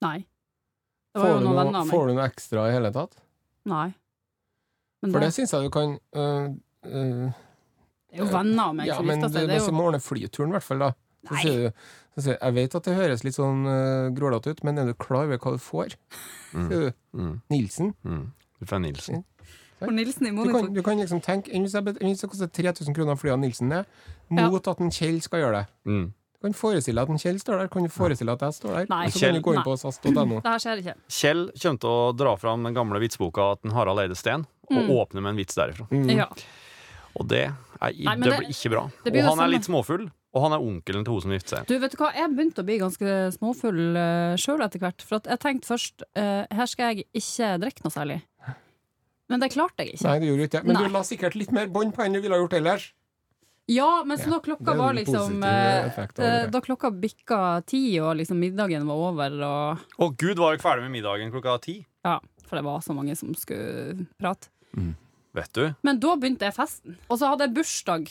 [0.03, 0.17] Nei.
[1.13, 1.91] Det var Får jo du, noen noe, av meg.
[1.93, 3.19] får du noe ekstra i hele tatt?
[3.69, 3.88] Nei.
[5.03, 6.48] Men For det, det syns jeg du kan øh,
[6.89, 7.29] øh,
[8.10, 9.46] det er jo venner av meg Ja, som men gifta seg.
[9.46, 10.89] Det hvis er du jo må ordne flyturen, i hvert fall, da.
[11.29, 11.41] Så Nei.
[11.43, 11.84] sier du,
[12.15, 14.89] så sier, du, jeg vet at det høres litt sånn uh, grålete ut, men er
[14.89, 15.93] du klar over hva du får?
[16.55, 16.65] Mm.
[16.72, 17.93] Sier du, får Nilsen.
[18.08, 18.24] mm.
[18.67, 19.22] Fra Nilsen.
[19.79, 23.15] For Nilsen i Du kan, du kan liksom tenke enn Hvis det koster 3000 kroner
[23.15, 23.86] å fly av Nilsen ned,
[24.29, 25.67] mot at en Kjell skal gjøre det.
[25.88, 26.07] Mm.
[26.39, 27.67] Du kan forestille deg at en Kjell står der.
[27.71, 28.86] Kan du forestille deg at jeg står der?
[28.91, 29.07] Nei.
[29.12, 29.65] Så kan du gå inn Nei.
[29.67, 30.39] på sas.no.
[30.39, 30.95] Det her skjer ikke.
[31.12, 34.89] Kjell kommer til å dra fram den gamle vitsboka til Harald Eide Steen og Mm.
[35.00, 35.88] åpne med en vits derifra.
[35.91, 36.09] Mm.
[36.15, 36.27] Ja.
[37.19, 38.83] Og det, er, Nei, det det- blir ikke bra.
[39.03, 41.57] det blir Og han er litt småfull, og han er onkelen til hun som gifter
[41.57, 41.65] seg.
[41.68, 42.13] Du, vet du hva?
[42.13, 45.01] Jeg begynte å bli ganske småfull uh, sjøl etter hvert.
[45.01, 48.22] For at jeg tenkte først uh, her skal jeg ikke drikke noe særlig.
[49.29, 50.05] Men det klarte jeg ikke.
[50.07, 50.63] Nei, det gjorde ikke.
[50.65, 50.85] Men Nei.
[50.87, 52.87] du la sikkert litt mer bånd på enn du ville ha gjort ellers.
[53.70, 56.48] Ja, men så Ja, da klokka var liksom eh, eh.
[56.50, 60.87] Da klokka bikka ti, og liksom middagen var over, og Å gud, var jeg ferdig
[60.87, 61.75] med middagen klokka ti?
[62.05, 64.50] Ja, for det var så mange som skulle prate.
[65.37, 65.68] Vet du?
[65.85, 66.98] Men da begynte jeg festen.
[67.07, 68.09] Og så hadde jeg bursdag.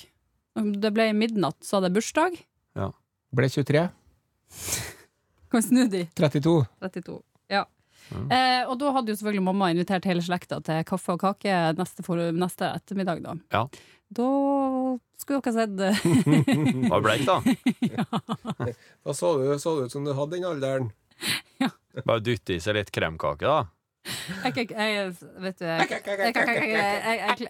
[0.79, 2.39] Det ble midnatt, så hadde jeg bursdag.
[2.79, 2.93] Ja.
[3.35, 3.89] Ble 23.
[5.49, 6.05] Kan vi snu de?
[6.15, 6.55] 32.
[6.87, 7.19] 32.
[8.09, 8.25] Ja.
[8.37, 12.05] Eh, og da hadde jo selvfølgelig mamma invitert hele slekta til kaffe og kake neste,
[12.07, 13.23] for, neste ettermiddag.
[13.25, 13.69] Da Ja.
[14.09, 14.27] Da
[15.21, 15.93] skulle dere sett Det
[16.93, 17.43] Var bleik, da.
[19.05, 20.93] Da så du, så det ut som du hadde den alderen.
[22.07, 23.67] Bare dytte i seg litt kremkake, da.
[24.45, 27.49] jeg, jeg, jeg, Vet du jeg, jeg, jeg,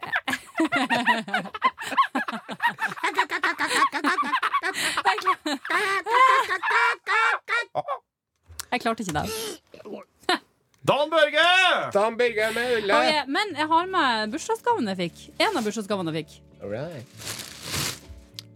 [8.73, 10.18] jeg klarte ikke det.
[10.89, 11.49] Dan Børge!
[11.93, 12.95] Dan Børge med Ulle.
[12.97, 15.25] Okay, men jeg har med bursdagsgaven jeg fikk.
[15.45, 16.37] En av bursdagsgavene jeg fikk.
[16.65, 17.19] Alright.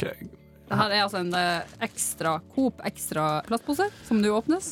[0.01, 4.71] Det her er altså en eh, ekstra Coop ekstra plastpose som nå åpnes.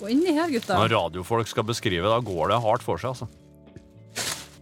[0.00, 3.28] Og inni her, gutter Når radiofolk skal beskrive, da går det hardt for seg, altså.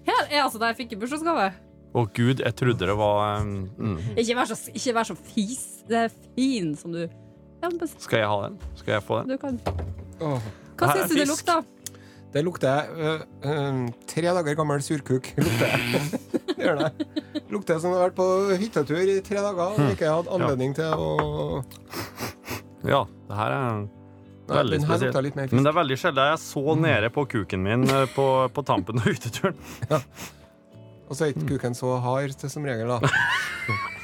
[0.09, 1.45] Her er altså det jeg fikk i bursdagsgave.
[1.93, 4.17] Å gud, jeg trodde det var mm.
[4.17, 5.63] Ikke vær så, ikke vær så fis.
[5.87, 8.59] Det er fin som du ja, Skal jeg ha den?
[8.81, 9.37] Skal jeg få den?
[9.37, 9.63] du kan.
[10.19, 10.51] Åh.
[10.81, 11.63] Hva syns du det lukter?
[12.33, 15.27] Det lukter øh, øh, tre dager gammel surkuk.
[15.37, 16.21] Lukter det.
[16.57, 16.91] gjør det.
[17.53, 20.95] Lukter som du har vært på hyttetur i tre dager og ikke hatt anledning til
[20.97, 21.61] å
[22.89, 23.83] Ja, det her er
[24.53, 25.19] veldig Nei, spesielt.
[25.29, 28.07] litt mer Men det er veldig sjelden jeg er så nede på kuken min eh,
[28.17, 29.59] på, på tampen av hytteturen.
[29.93, 30.01] Ja.
[31.13, 33.11] Og så er ikke kuken så hard til som regel, da.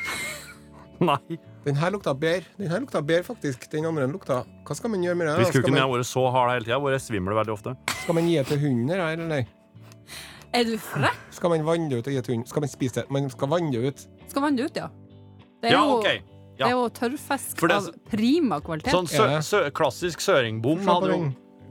[1.09, 1.38] Nei.
[1.64, 2.45] Den her lukta bedre.
[2.59, 3.64] Den her lukta bedre, faktisk.
[3.73, 5.37] Den andre lukta Hva skal man gjøre med det?
[5.41, 7.75] Hvis kuken min har vært så hard hele tida, hvor jeg svimler veldig ofte.
[8.09, 9.42] Skal man gi det til hunden, her, eller nei?
[10.57, 11.18] Er du frekk?
[11.37, 12.49] Skal man vanne det ut og gi det til hunden?
[12.49, 13.11] Skal man spise det?
[13.12, 14.01] Man skal vanne det ut.
[14.31, 14.87] Skal vanne det ut, ja.
[15.61, 16.09] Det er, Ja, jo, OK.
[16.57, 18.88] det er jo tørrfisk av prima kvalitet.
[18.97, 21.18] Sånn sø, sø, klassisk søringbom hadde jo.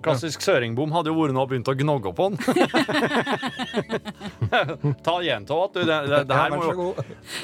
[0.05, 2.37] Klassisk søringbom hadde jo vært nå og begynt å gnogge på den.
[5.07, 5.81] Ta gjenta at du.
[5.89, 6.93] Det, det, det her må jo.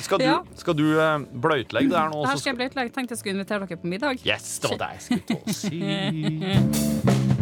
[0.06, 0.38] Skal du, Ja.
[0.62, 2.22] skal du eh, bløtlegge det her nå?
[2.22, 2.94] Det her skal jeg bløtlegge.
[2.94, 4.22] Tenkte jeg skulle invitere dere på middag.
[4.22, 5.82] Yes, det var det jeg skulle til å si.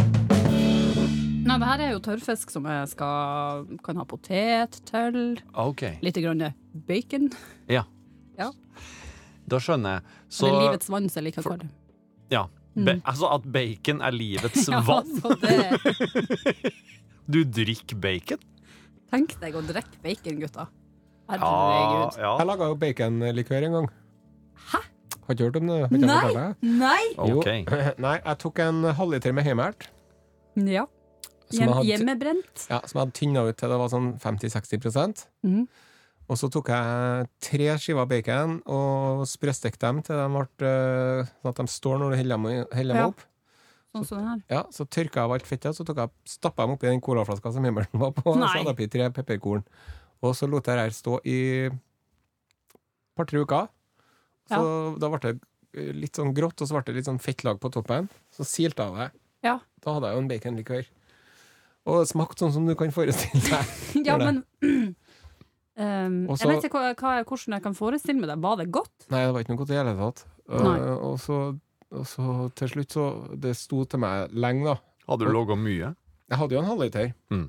[1.42, 5.20] Nei, det her er jo tørrfisk som jeg skal, kan ha potet til.
[5.58, 5.98] Okay.
[6.06, 6.44] Litt grann
[6.88, 7.30] bacon.
[7.72, 7.84] Ja.
[8.38, 8.52] Ja.
[9.50, 10.18] Da skjønner jeg.
[10.32, 11.72] Så Eller livets vann, som jeg liker å kalle det.
[12.38, 12.48] ja.
[12.72, 15.10] Be, altså at bacon er livets Ja, vann.
[15.12, 16.72] Altså det,
[17.34, 18.40] Du drikker bacon?
[19.12, 20.70] tenk deg å drikke bacon, gutta.
[21.28, 22.16] Herregud.
[22.22, 22.30] ja.
[22.40, 23.90] Jeg laga jo baconlikør en gang.
[24.72, 24.80] Hæ?
[25.26, 25.82] Har ikke hørt om det?
[26.00, 26.46] Nei!
[26.64, 27.04] Nei!
[27.20, 27.66] Okay.
[27.68, 27.92] Jo.
[28.08, 29.90] Nei, jeg tok en halvliter med hjemmelt.
[30.64, 30.86] Ja.
[31.52, 32.66] Som Hjem, hadde- hjemmebrent.
[32.70, 35.68] Ja, som jeg hadde tynna ut til det var sånn 50-60 mm.
[36.32, 41.50] Og så tok jeg tre skiver bacon og sprøstekte dem til de ble øh, sånn
[41.52, 43.08] at de står når du heller dem, heller dem Ja.
[43.12, 43.22] opp.
[44.08, 44.44] Sånn her.
[44.48, 47.66] Ja, Så tørka jeg av alt fettet, så jeg, stappa dem oppi den colaflaska som
[47.68, 48.32] himmelen var på.
[48.38, 48.48] Nei.
[48.48, 49.66] så hadde jeg oppi tre pepperkorn.
[50.24, 51.38] Og så lot jeg det her stå i
[51.68, 51.74] et
[53.18, 53.68] par-tre uker.
[54.48, 54.62] Så
[55.00, 58.08] da ble det litt sånn grått, og så ble det litt sånn fettlag på toppen.
[58.32, 59.10] Så silte jeg av det.
[59.44, 59.58] Ja.
[59.84, 60.88] Da hadde jeg jo en baconlikør.
[61.90, 63.72] Og det smakte sånn som du kan forestille deg.
[64.08, 68.38] Ja, men um, Også, Jeg vet ikke hva, hva, hvordan jeg kan forestille meg det.
[68.44, 69.08] Var det godt?
[69.14, 70.26] Nei, det var ikke noe godt i hele tatt.
[70.52, 70.68] Uh,
[70.98, 71.40] og, så,
[71.96, 73.06] og så til slutt så
[73.40, 74.78] Det sto til meg lenge, da.
[75.10, 75.96] Hadde du laga mye?
[76.32, 77.10] Jeg hadde jo en halvliter.
[77.34, 77.48] Mm.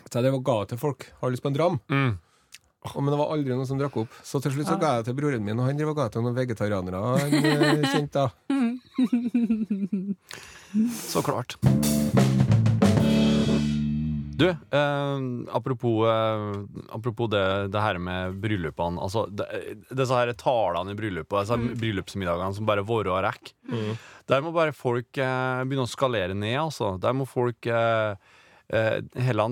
[0.00, 1.10] Så jeg drev og ga det til folk.
[1.20, 1.78] Har lyst på en dram?
[1.92, 2.16] Mm.
[2.86, 4.14] Oh, men det var aldri noen som drakk opp.
[4.24, 6.24] Så til slutt så ga jeg til broren min, og han drev og ga til
[6.24, 7.02] noen vegetarianere.
[7.18, 8.28] Han eh, kjente da.
[11.10, 11.58] Så klart.
[14.38, 15.18] Du, eh,
[15.50, 19.00] apropos, eh, apropos det, det her med bryllupene.
[19.02, 19.24] Altså,
[19.90, 23.56] disse her talene i bryllupet, disse bryllupsmiddagene som bare varer og rekker.
[24.28, 26.92] Der må bare folk eh, begynne å skalere ned, altså.
[27.02, 28.14] Der må folk eh,
[28.70, 28.98] eh,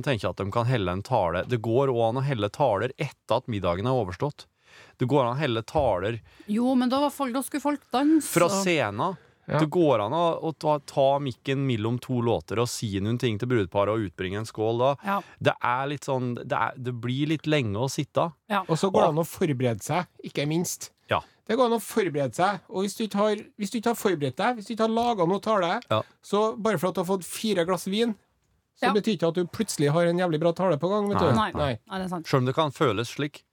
[0.07, 1.42] tenke at de kan helle en tale.
[1.51, 4.46] Det går òg an å helle taler etter at middagen er overstått.
[5.01, 6.20] Det går an å helle taler
[6.53, 8.29] Jo, men da, var folk, da skulle folk danse.
[8.31, 9.16] fra scenen.
[9.47, 9.61] Ja.
[9.63, 13.39] Det går an å, å ta, ta mikken mellom to låter og si noen ting
[13.39, 14.91] til brudeparet og utbringe en skål da.
[15.07, 15.21] Ja.
[15.39, 18.33] Det er litt sånn Det, er, det blir litt lenge å sitte.
[18.67, 20.91] Og så går det an å forberede seg, ikke minst.
[21.09, 21.21] Ja.
[21.47, 22.59] Det går an å forberede seg.
[22.75, 24.97] Og hvis du ikke har, hvis du ikke har forberedt deg, hvis du ikke har
[24.99, 26.03] laga noe tale, Ja.
[26.27, 28.17] så bare for at du har fått fire glass vin,
[28.77, 28.93] så Ja.
[28.93, 31.07] betyr ikke at du plutselig har en jævlig bra tale på gang.
[31.09, 31.31] Vet du.
[31.39, 31.53] Nei.
[31.55, 31.79] Nei.
[31.87, 32.27] Nei, det er sant.
[32.27, 33.45] Selv om det kan føles slik.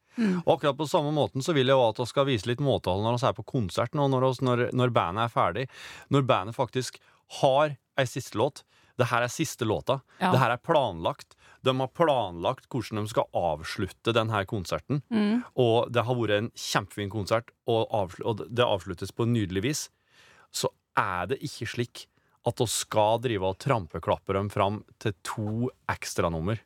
[0.45, 3.01] Og akkurat på samme måten så vil jeg også at vi skal vise litt måtehold
[3.05, 5.65] når vi er på konsert nå, når, oss, når, når bandet er ferdig.
[6.13, 6.99] Når bandet faktisk
[7.41, 8.63] har ei siste låt.
[8.99, 10.01] Det her er siste låta.
[10.19, 10.29] Ja.
[10.33, 11.33] Det her er planlagt.
[11.65, 15.01] De har planlagt hvordan de skal avslutte denne konserten.
[15.09, 15.41] Mm.
[15.57, 17.89] Og det har vært en kjempefin konsert, og,
[18.21, 19.83] og det avsluttes på nydelig vis.
[20.53, 22.05] Så er det ikke slik
[22.45, 26.59] at vi skal drive og trampeklappe dem fram til to ekstranummer.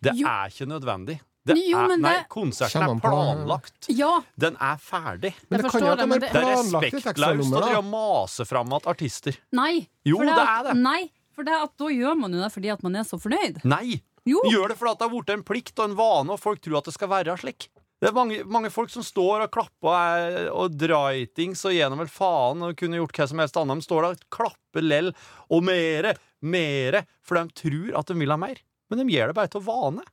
[0.00, 0.28] Det Jo.
[0.30, 1.18] er ikke nødvendig.
[1.48, 3.88] Det Jo, er, nei, konserten er planlagt.
[3.96, 5.32] Ja, Den er ferdig.
[5.48, 8.72] Men det kan jo at det, har det- Det er respektløst å drive mase fram
[8.76, 9.88] at artister nei.
[10.04, 10.76] Jo, For det er det.
[10.82, 11.00] Nei,
[11.34, 13.64] for det at da gjør man jo det fordi at man er så fornøyd.
[13.64, 14.02] Nei!
[14.28, 14.42] Jo.
[14.44, 16.78] Gjør det fordi at det har blitt en plikt og en vane, og folk tror
[16.78, 17.68] at det skal være slik.
[17.98, 22.60] Det er mange, mange folk som står og klapper og, dritings og gjennom vel faen
[22.62, 23.80] og kunne gjort hva som helst annet.
[23.80, 25.08] De står der og klapper lell
[25.50, 28.60] og mere, mere, for de tror at de vil ha mer.
[28.90, 30.04] Men de gjør det bare til vane.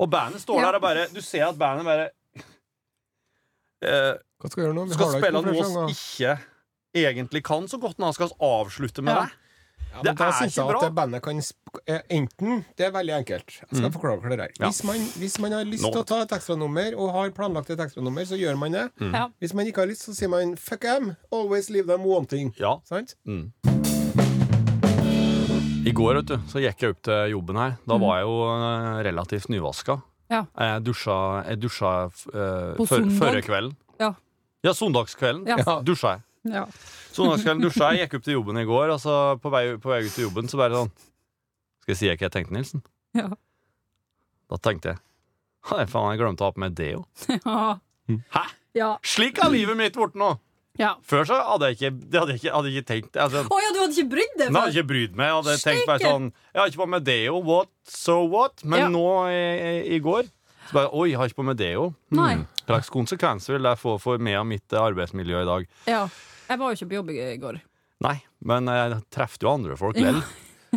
[0.00, 0.66] Og bandet står Ja.
[0.70, 2.10] der og bare Du ser at bandet bare
[3.82, 4.84] eh, Hva skal gjøre nå?
[4.90, 6.38] Vi skal har da spille ikke noe flere vi ikke
[6.96, 9.24] egentlig kan så godt, når vi skal avslutte med Ja.
[9.24, 9.32] det.
[9.96, 10.78] Ja, Det da er synes ikke jeg bra.
[10.78, 11.56] at det bandet kan sp
[11.86, 13.46] eh, Enten Det er veldig enkelt.
[13.60, 13.92] Jeg skal Mm.
[13.92, 14.50] forklare hva det er.
[14.60, 14.66] Ja.
[14.68, 15.92] Hvis, man, hvis man har lyst Nå.
[15.92, 18.90] til å ta et ekstranummer, og har planlagt et ekstranummer, så gjør man det.
[19.00, 19.12] Mm.
[19.14, 19.28] Ja.
[19.40, 21.16] Hvis man ikke har lyst, så sier man fuck them.
[21.32, 22.54] Always leave them wanting.
[22.58, 22.78] Ja.
[22.84, 23.14] Sant?
[23.26, 23.52] Mm.
[25.86, 27.74] I går vet du, så gikk jeg opp til jobben her.
[27.86, 29.98] Da var jeg jo eh, relativt nyvaska.
[30.32, 30.40] Ja.
[30.58, 33.18] Jeg dusja, jeg dusja uh, På før, søndag?
[33.20, 33.76] førre kvelden.
[34.02, 34.08] Ja.
[34.66, 35.60] Ja, søndagskvelden Ja.
[35.62, 35.76] Ja.
[35.86, 36.24] dusja jeg.
[36.56, 36.64] Ja.
[37.14, 40.00] Søndagskvelden dusja jeg, gikk opp til jobben i går, og så på vei, på vei
[40.08, 40.90] ut til jobben så bare sånn
[41.84, 42.82] Skal jeg si hva jeg tenkte, Nilsen?
[43.14, 43.28] Ja.
[44.50, 45.02] Da tenkte jeg
[45.90, 47.04] faen, jeg glemte å ha på meg deo.
[47.46, 47.76] Ja.
[48.34, 48.42] Hæ?
[48.76, 48.90] Ja.
[49.02, 50.34] Slik er livet mitt blitt nå!
[50.80, 50.92] Ja.
[51.06, 53.60] Før så hadde jeg ikke, det hadde jeg ikke, hadde jeg ikke tenkt altså, oh,
[53.64, 54.46] ja, du hadde ikke brydd deg?
[54.46, 55.30] Nei, jeg hadde ikke brydd meg.
[55.30, 57.36] Jeg hadde tenkt bare sånn Jeg har ikke på meg deo.
[57.46, 57.72] What?
[57.90, 58.64] So what?
[58.64, 58.88] Men Ja.
[58.92, 60.30] nå i, i går
[60.66, 61.90] så bare Oi, jeg har ikke på meg deo.
[62.18, 62.32] Nei.
[62.66, 65.68] Hva slags konsekvenser vil det få for meg og mitt eh, arbeidsmiljø i dag?
[65.86, 66.00] Ja.
[66.48, 67.60] Jeg var jo ikke på jobb i går.
[68.06, 68.16] Nei,
[68.50, 70.18] men jeg traff jo andre folk vel.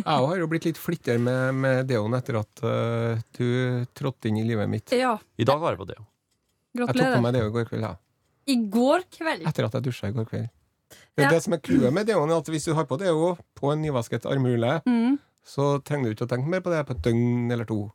[0.00, 4.38] Jeg har jo blitt litt flittigere med, med deoen etter at uh, du trådte inn
[4.40, 4.94] i livet mitt.
[4.96, 5.16] Ja.
[5.36, 6.06] I dag har jeg på deo.
[6.72, 7.24] Jeg tok på Gratulerer.
[7.26, 7.90] meg deo i går kveld, ja.
[8.50, 9.46] I går kveld.
[9.48, 10.48] Etter at jeg dusja i går kveld.
[10.90, 11.28] Det, Ja.
[11.30, 13.82] det som er clouet med deoen, er at hvis du har på deo på en
[13.82, 15.18] nyvasket armhule, Mm.
[15.46, 17.92] så trenger du ikke å tenke mer på det på et døgn eller to.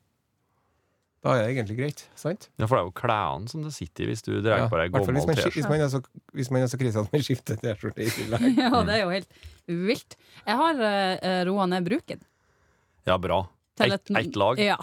[1.26, 2.04] Da er det egentlig greit.
[2.15, 2.50] sant?
[2.60, 4.78] Ja, for det er jo klærne som det sitter i hvis du drar Ja, på
[4.78, 5.54] deg gammel T-skjorte.
[5.58, 6.02] hvis, man er så,
[6.36, 8.58] hvis man er så krise at man skifter T-skjorte i tillegg.
[8.62, 9.28] Ja, det er jo helt
[9.68, 10.15] vilt.
[10.46, 12.22] Jeg har uh, roa ned bruken.
[13.08, 13.48] Ja, bra.
[13.80, 14.60] Ett et lag.
[14.62, 14.78] Ja.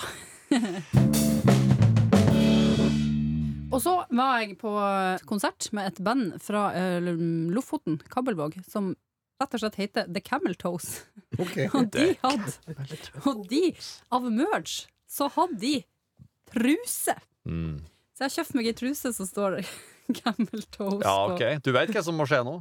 [3.73, 4.73] Og så var jeg på
[5.29, 7.13] konsert med et band fra uh,
[7.53, 8.93] Lofoten, Kabelvåg, som
[9.43, 11.03] rett og slett heter The Camel Toes.
[11.39, 11.69] Okay.
[11.77, 13.63] Og de hadde Og de,
[14.13, 15.75] av merge, så hadde de
[16.53, 17.17] truse.
[17.49, 17.81] Mm.
[18.13, 19.63] Så jeg har kjøpt meg ei truse som står
[20.21, 21.17] Camel Toes Ja.
[21.33, 21.43] OK.
[21.65, 22.61] Du vet hva som må skje nå?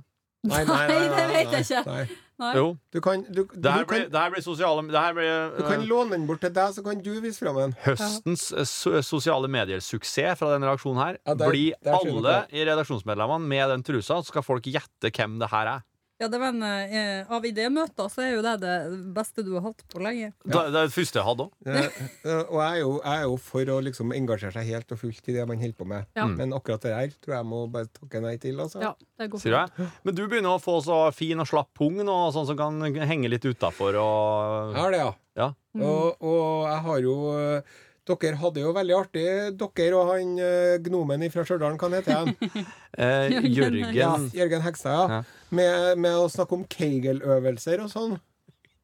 [0.50, 2.06] Nei, Nei, det vet jeg ikke.
[2.42, 2.52] Nei.
[2.58, 2.66] Jo.
[2.92, 5.62] Du kan, du, Det her blir, kan, det her blir sosiale Det her blir du
[5.68, 7.76] kan eh, låne den bort til deg, så kan du vise fram den.
[7.86, 12.66] Høstens eh, so sosiale medier-suksess fra denne redaksjonen her Ja, der- blir der alle i
[12.66, 15.86] redaksjonsmedlemmene med den trusa, så skal folk gjette hvem det her er.
[16.22, 18.76] Ja, det var en, eh, av idémøter så er jo det det
[19.16, 20.28] beste du har hatt på lenge.
[20.46, 21.56] Det, det er det første jeg hadde òg.
[21.66, 21.88] Eh,
[22.30, 25.02] eh, og jeg er, jo, jeg er jo for å liksom engasjere seg helt og
[25.02, 26.06] fullt i det man holder på med.
[26.20, 26.28] Ja.
[26.30, 28.62] Men akkurat det der tror jeg må bare takke nei til.
[28.62, 28.84] Altså.
[28.86, 29.82] Ja, det går Sier fint.
[29.82, 30.00] du?
[30.06, 32.78] Men du begynner å få så fin og slapp pung nå, sånn som kan
[33.10, 35.12] henge litt utafor og Jeg har det, ja.
[35.42, 35.50] Ja.
[35.82, 37.80] Og, og jeg har jo eh,
[38.20, 39.26] Dere hadde jo veldig artig,
[39.62, 42.34] dere og han eh, gnomen fra Stjørdal, hva heter han?
[42.98, 45.22] eh, Jørgen, Ja, Jørgen Hegstad, ja.
[45.22, 45.22] Ja.
[45.52, 48.18] Med, med å snakke om Kegel-øvelser og sånn.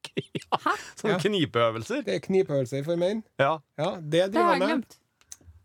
[0.97, 1.19] Sånne Ja.
[1.19, 2.05] knipeøvelser.
[2.05, 3.23] Det er knipeøvelser for menn.
[3.41, 3.57] Ja.
[3.77, 4.71] Ja, det driver har jeg med.
[4.71, 4.97] glemt.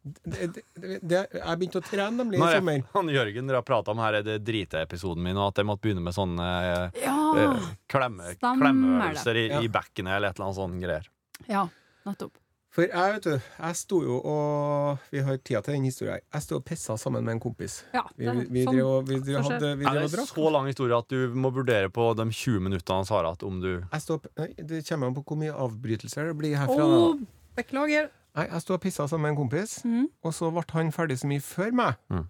[0.02, 0.46] Det,
[0.82, 2.80] det, det, jeg begynte å trene nemlig i sommer.
[2.90, 5.84] han Jørgen dere har prata om her er det driteepisoden min, og at jeg måtte
[5.86, 9.60] begynne med sånne eh, Ja, eh, klemme, klemmeøvelser i, Ja.
[9.62, 11.06] i bekkenet eller et eller annet sånt greier.
[11.46, 11.62] ja,
[12.08, 12.34] nettopp.
[12.72, 16.22] For jeg, vet du, jeg sto jo og Vi har tida til den historien.
[16.24, 17.82] Jeg sto og pissa sammen med en kompis.
[17.92, 18.78] Ja, det, vi, sånn.
[18.78, 20.30] drev, vi, drev, hadde, vi Er drev det og drakk.
[20.30, 23.58] så lang historie at du må vurdere på de 20 minuttene han har at om
[23.60, 26.86] du Jeg stod, nei, det kommer an på hvor mye avbrytelser det blir herfra.
[26.86, 27.20] Oh,
[27.58, 28.08] beklager.
[28.38, 30.06] Nei, jeg sto og pissa sammen med en kompis, mm.
[30.24, 31.98] og så ble han ferdig så mye før meg.
[32.08, 32.22] Mm.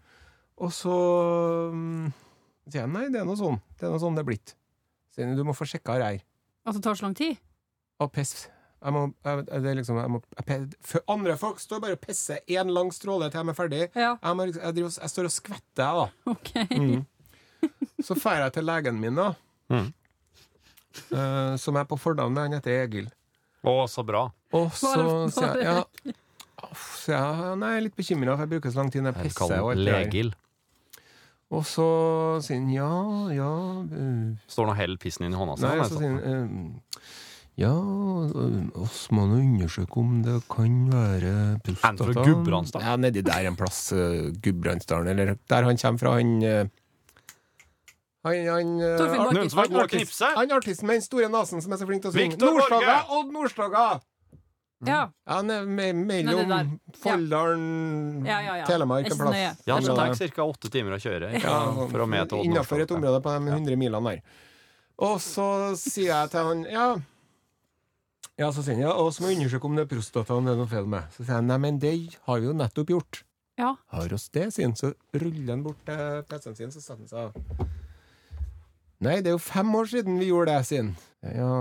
[0.66, 0.96] Og så
[1.70, 2.08] mm,
[2.66, 3.60] sier jeg nei, det er noe sånn.
[3.78, 4.56] Det er noe sånn det er blitt.
[5.14, 6.18] Sier han, du må få sjekka her.
[6.66, 7.38] At det tar så lang tid?
[8.02, 8.48] Og piss.
[8.82, 12.02] Jeg må, jeg, det er liksom, jeg må, jeg, for andre folk står bare og
[12.02, 13.82] pisser én lang stråle til de er ferdig.
[13.94, 16.06] Ja, Jeg, må, liksom- jeg, driver, jeg står og skvetter, jeg, da.
[16.34, 16.66] Okay.
[16.78, 17.06] Mm.
[18.02, 19.28] Så drar jeg til legen min, da.
[19.70, 19.92] Mm.
[21.12, 23.06] Uh, som er på fornavn med han heter Egil.
[23.62, 24.26] Å, så bra.
[24.52, 24.90] Og så
[25.32, 26.12] sier jeg ja,
[26.76, 29.30] sier jeg, nei, jeg er litt bekymra, for jeg bruker så lang tid når jeg
[29.30, 29.54] pisser.
[29.62, 29.78] Og.
[29.78, 30.32] Legil.
[31.52, 31.86] og så
[32.44, 32.90] sier han ja,
[33.36, 33.52] ja
[33.86, 35.68] uh, Står nå og heller pissen inn i hånda si.
[35.68, 36.00] Nei, så altså.
[36.02, 37.12] sier han øh,
[37.60, 37.72] Ja,
[38.80, 41.32] oss må nå undersøke om det kan være
[41.66, 42.86] prostata fra Gudbrandsdalen?
[42.88, 43.80] Ja, nedi der en plass.
[43.92, 46.70] Uh, Gudbrandsdalen, eller der han kommer fra, han uh,
[48.22, 51.86] Han, han, øh, Torfinn god artist- Han artisten med den store nesen som er så
[51.88, 52.38] flink til å synge.
[52.38, 52.96] Nordstoga!
[53.18, 53.84] Odd Nordstoga!
[53.92, 54.00] Ja.
[54.86, 56.78] Ja, han er mellom.
[57.02, 58.64] Folldalen, Ja, ja, ja.
[58.66, 59.36] Telemark en plass.
[59.36, 60.18] Ja, det Området.
[60.18, 60.42] tar ca.
[60.42, 61.58] åtte timer å kjøre Ja,
[61.90, 64.22] for å med til Odd Innenfor et område på de 100 milene der.
[65.02, 65.46] Og så
[65.78, 66.88] sier jeg til han Ja,
[68.40, 70.48] ja så sier han ja, og så må vi undersøke om det er prostata om
[70.48, 71.12] det er noe feil med.
[71.14, 71.92] Så sier han nei, men det
[72.28, 73.22] har vi jo nettopp gjort.
[73.60, 73.74] Ja.
[73.92, 74.76] Har oss det, sier han.
[74.78, 77.68] Så ruller han bort til PC-en sin, så setter han seg
[79.02, 80.92] Nei, det er jo fem år siden vi gjorde det, sier han.
[81.26, 81.54] Ja,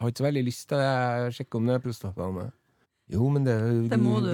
[0.00, 2.28] har ikke så veldig lyst til å sjekke om det er prostata.
[2.32, 2.52] med.
[3.10, 4.30] Jo, men det er Det må du.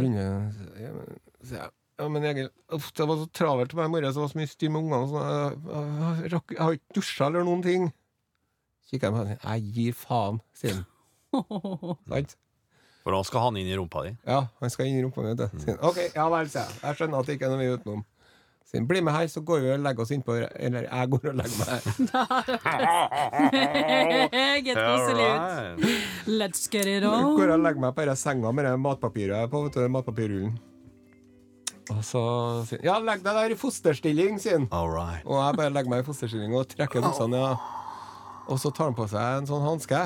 [1.96, 4.28] Ja, men, jeg, Egil, uff, det var så travelt med meg i morges, det var
[4.28, 5.22] så mye styr med ungene.
[5.24, 7.88] Jeg, jeg, jeg, jeg har ikke dusja eller noen ting.
[8.90, 10.84] Kikker jeg på henne, jeg gir faen, sier han.
[12.10, 12.36] Sant?
[13.06, 14.12] For da skal han inn i rumpa di.
[14.26, 15.60] Ja, han skal inn i rumpa mi, vet du.
[15.62, 16.80] Sier han, OK, ja vel, sier jeg.
[16.82, 18.02] Jeg skjønner at det ikke er noe vi er utenom.
[18.66, 21.36] Sier bli med her, så går vi og legger oss innpå Eller jeg går og
[21.38, 21.82] legger meg her.
[24.32, 25.84] Meget koselig ut.
[26.26, 27.36] Let's get it Jeg on.
[27.38, 30.56] går og legger meg på denne senga med det matpapiret på, vet du, matpapirrullen.
[31.94, 32.20] Og så
[32.66, 34.66] sier han, ja, legg deg der i fosterstilling, sier han.
[34.74, 35.22] Right.
[35.30, 37.70] Og jeg bare legger meg i fosterstilling og trekker buksene ned.
[38.50, 40.02] Og så tar han på seg en sånn hanske.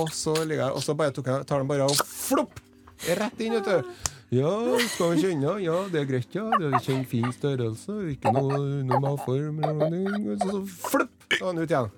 [0.00, 2.60] Og så ligger jeg, og så bare tok jeg, tar han bare og flopp!
[3.04, 3.92] Rett inn, vet du.
[4.34, 4.50] Ja,
[4.90, 5.52] skal vi kjenne?
[5.62, 6.46] Ja, det er greit, ja.
[6.58, 7.98] Det er kjent fin størrelse.
[8.14, 11.28] Ikke noe normalform så, så flopp!
[11.36, 11.92] Så den ut igjen.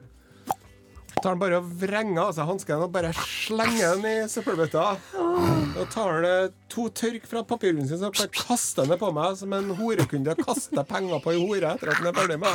[1.16, 4.82] Tar han bare og vrenger av seg hansken og bare slenger den i søppelbøtta.
[5.16, 9.54] Og tar eh, to tørk fra papirrullen sin og bare kaster den på meg som
[9.56, 12.50] en horekunde kaster penger på ei hore etter at den er ferdig med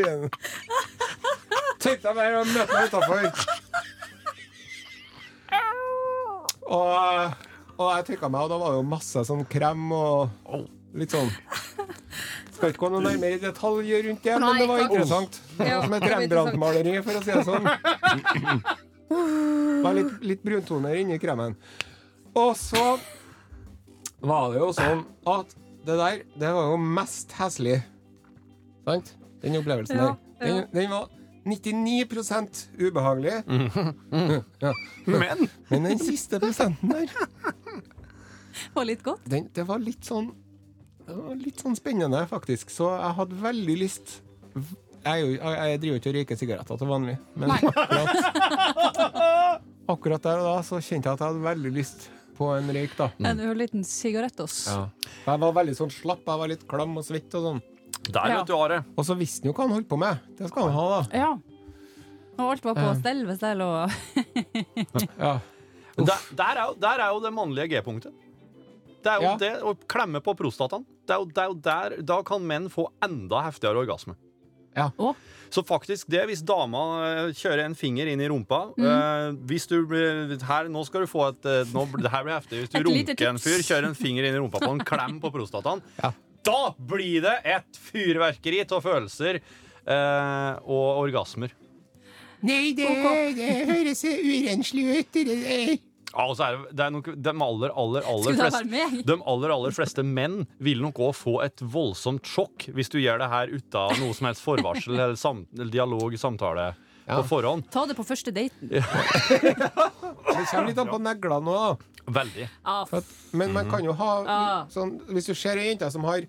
[0.00, 0.30] henne.
[1.84, 3.22] Tenk deg bare å møte meg utafor.
[6.66, 7.34] Og,
[7.76, 10.64] og jeg trykka meg, og da var det jo masse sånn krem og
[10.96, 11.28] litt sånn
[12.56, 15.40] Skal ikke gå noe nærmere i detalj rundt det, men det var interessant.
[15.58, 17.68] Det var som et Rembrandt-maleri, for å si det sånn.
[19.10, 21.52] Det var litt, litt bruntoner inni kremen.
[22.36, 22.86] Og så
[24.24, 25.52] var det jo sånn at
[25.86, 27.76] det der, det var jo mest heslig.
[28.88, 29.12] Sant?
[29.44, 30.08] Den opplevelsen Ja,
[30.40, 30.46] der.
[30.46, 31.12] Den, den var
[31.46, 32.06] 99
[32.80, 33.36] ubehagelig.
[34.64, 34.72] ja.
[35.06, 37.12] Men Men den siste prosenten der,
[38.74, 39.22] Var litt godt.
[39.24, 40.32] den, det var litt sånn
[41.06, 42.70] det var Litt sånn spennende, faktisk.
[42.74, 44.16] Så jeg hadde veldig lyst
[44.56, 47.92] Jeg, jo, jeg, jeg driver jo ikke og røyker sigaretter til vanlig, men akkurat,
[49.94, 52.96] akkurat der og da så kjente jeg at jeg hadde veldig lyst på en røyk,
[52.98, 53.06] da.
[53.30, 54.56] En ørliten sigarettos.
[54.66, 54.80] Ja.
[55.28, 57.62] Jeg var veldig sånn slapp, jeg var litt klam og svett og sånn.
[58.10, 58.36] Der Ja.
[58.38, 58.84] vet du, Are.
[58.96, 60.18] Og så visste han jo hva han holdt på med.
[60.38, 61.18] Det skal han ha, da.
[61.18, 61.38] Ja.
[62.38, 62.98] Og alt var på Eh.
[63.00, 63.90] stell ved stell og
[65.18, 65.38] Ja.
[65.96, 68.12] Der, der, er jo, der er jo det mannlige G-punktet.
[69.02, 69.36] Det er jo Ja.
[69.40, 70.84] det å klemme på prostataen.
[71.06, 74.14] Det er jo, det er jo der, da kan menn få enda heftigere orgasme.
[74.76, 74.90] Ja.
[74.98, 75.14] Oh.
[75.48, 78.84] Så faktisk det, hvis dama eh, kjører en finger inn i rumpa Mm.
[78.84, 79.86] eh, Hvis du
[80.44, 82.60] her, Nå skal du få et eh, nå, Det her blir heftig.
[82.66, 85.30] Hvis du runker en fyr, kjører en finger inn i rumpa på en klem på
[85.32, 86.12] prostataen, Ja.
[86.46, 91.52] Da blir det et fyrverkeri av følelser eh, og orgasmer.
[92.46, 92.86] Nei, det,
[93.36, 95.12] det høres urenslig ut.
[95.16, 95.78] Det, det.
[96.16, 99.02] Ja, og så er det, det er nok de aller, aller, aller fleste?
[99.08, 103.20] De aller, aller fleste menn vil nok òg få et voldsomt sjokk hvis du gjør
[103.20, 106.70] det her uten noe som helst forvarsel eller, sam, eller dialog, samtale
[107.06, 107.20] Ja.
[107.20, 107.68] på forhånd.
[107.70, 108.66] Ta det på første daten.
[108.70, 108.80] det
[110.50, 111.84] kommer litt an på neglene òg.
[112.06, 112.48] Veldig.
[112.64, 114.66] Ah, at- Men man kan jo ha Ah.
[114.70, 116.22] sånn Hvis du ser ei jente som har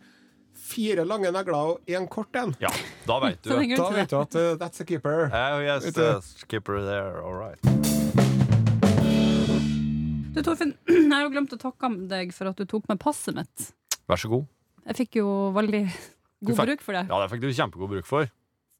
[0.57, 2.69] fire lange negler og én kort en, Ja,
[3.05, 3.49] da vet du.
[3.49, 5.29] Da vet du at uh, that's a keeper.
[5.31, 7.59] Oh, yes, uh, the there, all right.
[10.33, 13.33] Du, Torfinn, jeg har jo glemt å takke deg for at du tok med passet
[13.37, 13.69] mitt.
[14.09, 14.45] Vær så god.
[14.87, 17.05] Jeg fikk jo veldig god fikk- bruk for det.
[17.09, 18.27] Ja, det fikk du kjempegod bruk for.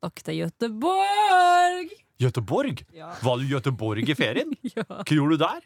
[0.02, 1.96] Stakk til Gøteborg!
[2.22, 2.84] Gøteborg?
[2.94, 3.10] Ja.
[3.22, 4.54] Var du i Gøteborg i ferien?
[4.76, 4.86] ja.
[4.86, 5.66] Hva gjorde du der?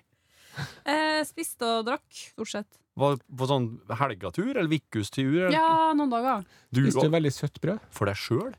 [0.86, 2.70] Eh, spiste og drakk, stort sett.
[3.00, 3.68] Var på sånn
[4.02, 5.52] helgatur eller vikkustur?
[5.54, 6.44] Ja, noen dager.
[6.74, 7.80] Du, Spiste du veldig søtt brød?
[7.96, 8.52] for deg sjøl?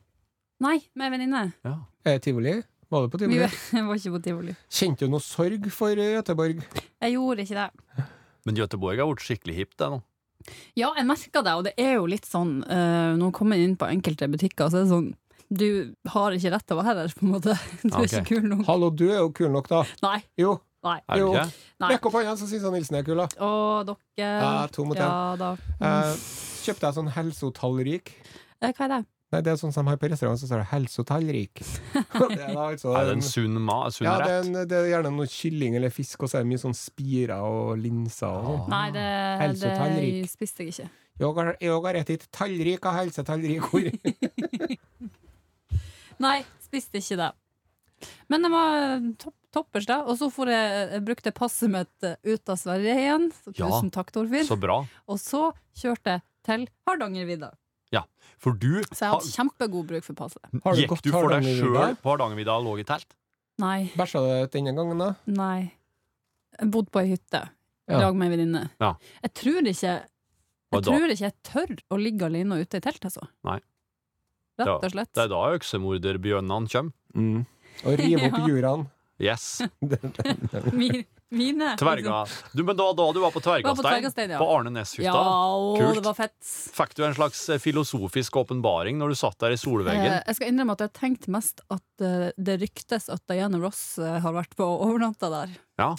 [0.62, 1.42] Nei, med ei venninne.
[1.66, 1.74] Ja.
[2.06, 2.60] Eh, tivoli?
[2.92, 3.48] Var du på Vi tivoli?
[3.88, 4.54] var ikke på tivoli.
[4.72, 6.62] Kjente du noe sorg for uh, Göteborg?
[7.02, 8.06] Jeg gjorde ikke det.
[8.46, 10.00] Men Göteborg har blitt skikkelig hipt, det nå.
[10.74, 13.76] Ja, jeg merka det, og det er jo litt sånn uh, Når man kommer inn
[13.78, 15.12] på enkelte butikker, så er det sånn
[15.54, 15.68] Du
[16.10, 17.54] har ikke rett til å være her, på en måte.
[17.84, 18.64] Du er ikke kul nok.
[18.66, 19.84] Hallo, du er jo kul nok, da.
[20.02, 20.18] Nei.
[20.40, 20.56] Jo.
[20.82, 20.98] Nei.
[21.06, 21.46] Er det ikke?
[21.84, 21.88] nei.
[21.94, 23.28] Rekk opp hånda, så sier sånn Nilsen er kul, da.
[23.38, 23.50] Å,
[23.86, 25.52] dere Ja, to mot Ja da.
[25.78, 26.14] Eh,
[26.66, 28.10] kjøpte jeg sånn helsotallrik.
[28.62, 29.02] Eh, Hva er det?
[29.32, 31.62] Nei, det er sånn som de har på restaurant, så står det 'helsotallrik'.
[32.34, 34.46] det er da altså Er det en- sunn, ma sunn ja, det er, rett?
[34.50, 37.40] en, det er gjerne noe kylling eller fisk, og så er det mye sånn spirer
[37.40, 38.68] og linser og sånn.
[38.74, 39.06] Nei, det,
[39.62, 40.90] det spiste jeg ikke.
[41.22, 43.96] Jeg har, jeg har rettet tallrik av helsetallrikord.
[46.26, 47.30] Nei, spiste ikke det.
[48.28, 50.00] Men det var topp, toppers, da.
[50.08, 53.26] Og så får jeg, jeg brukte passet mitt eh, ut av Sverige igjen.
[53.44, 53.68] Så Ja.
[53.68, 54.46] tusen takk, Torfinn.
[54.48, 54.80] Så bra.
[55.08, 57.52] Og så kjørte jeg til Hardangervidda.
[58.42, 60.42] For du Så jeg har hatt kjempegod bruk for passet.
[60.74, 63.06] Gikk du for deg sjøl på Hardangervidda og lå i telt?
[63.62, 65.10] Nei, Bæsja du denne gangen, da?
[65.30, 65.70] nei.
[66.58, 67.42] Jeg bodde på ei hytte
[67.86, 68.00] i Ja.
[68.00, 68.70] lag med ei venninne.
[68.80, 68.94] Ja.
[69.22, 73.28] Jeg tror ikke jeg tror ikke jeg tør å ligge alene ute i telt, altså.
[73.44, 73.60] Nei.
[74.58, 75.12] Rett og slett.
[75.14, 76.92] Det er da øksemorderbjørnene kommer.
[77.14, 77.46] Mm.
[77.84, 78.46] Og rive opp Ja.
[78.48, 78.86] juraen.
[79.22, 79.62] Yes.
[80.72, 81.70] Mi- Mine.
[81.80, 82.26] Tverga.
[82.52, 84.38] Du, men da, da du var på Var på Tvergastein, Tvergastein, ja.
[84.42, 85.96] på Arne Næss-hytta, Ja, Kult.
[85.96, 86.50] det var fett.
[86.76, 90.10] fikk du en slags eh, filosofisk åpenbaring når du satt der i solveggen?
[90.10, 93.84] Eh, Jeg skal innrømme at jeg tenkte mest at eh, det ryktes at Diana Ross
[94.02, 95.54] har vært på overnatta der.
[95.80, 95.94] Ja.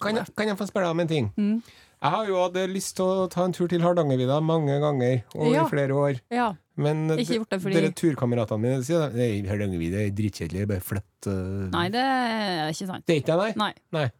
[0.00, 1.32] Kan jeg, kan jeg få spørre deg om en ting?
[1.36, 1.62] Mm.
[1.98, 5.54] Jeg har jo hatt lyst til å ta en tur til Hardangervidda mange ganger over
[5.56, 5.64] Ja.
[5.66, 6.20] flere år.
[6.30, 9.12] Ja, Men Ikke gjort det fordi- dere turkameratene mine sier at
[9.50, 11.66] Hardangervidda er dritkjedelig, bare flytt uh.
[11.72, 13.04] Nei, det er ikke sant.
[13.04, 13.72] Det er ikke det, nei?
[13.72, 13.74] Nei.
[13.98, 14.10] Nei.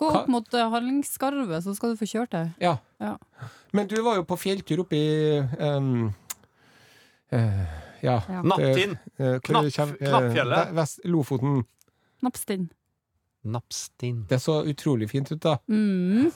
[0.00, 2.54] Gå Hva- opp mot uh, Hallingskarvet, så skal du få kjørt det.
[2.64, 2.78] Ja.
[2.98, 3.18] Ja.
[3.74, 6.14] Men du var jo på fjelltur oppe i um,
[7.32, 7.66] uh,
[8.02, 8.22] Ja.
[8.28, 8.40] Ja.
[8.42, 8.96] Nattinn!
[9.18, 10.72] eh, Knapp- kjem- eh, Knappfjellet.
[10.74, 11.64] Vest, Lofoten.
[12.22, 12.68] Napstinn.
[13.44, 14.24] Napstinn.
[14.30, 15.56] Det så utrolig fint ut, da.
[15.68, 16.28] Mm.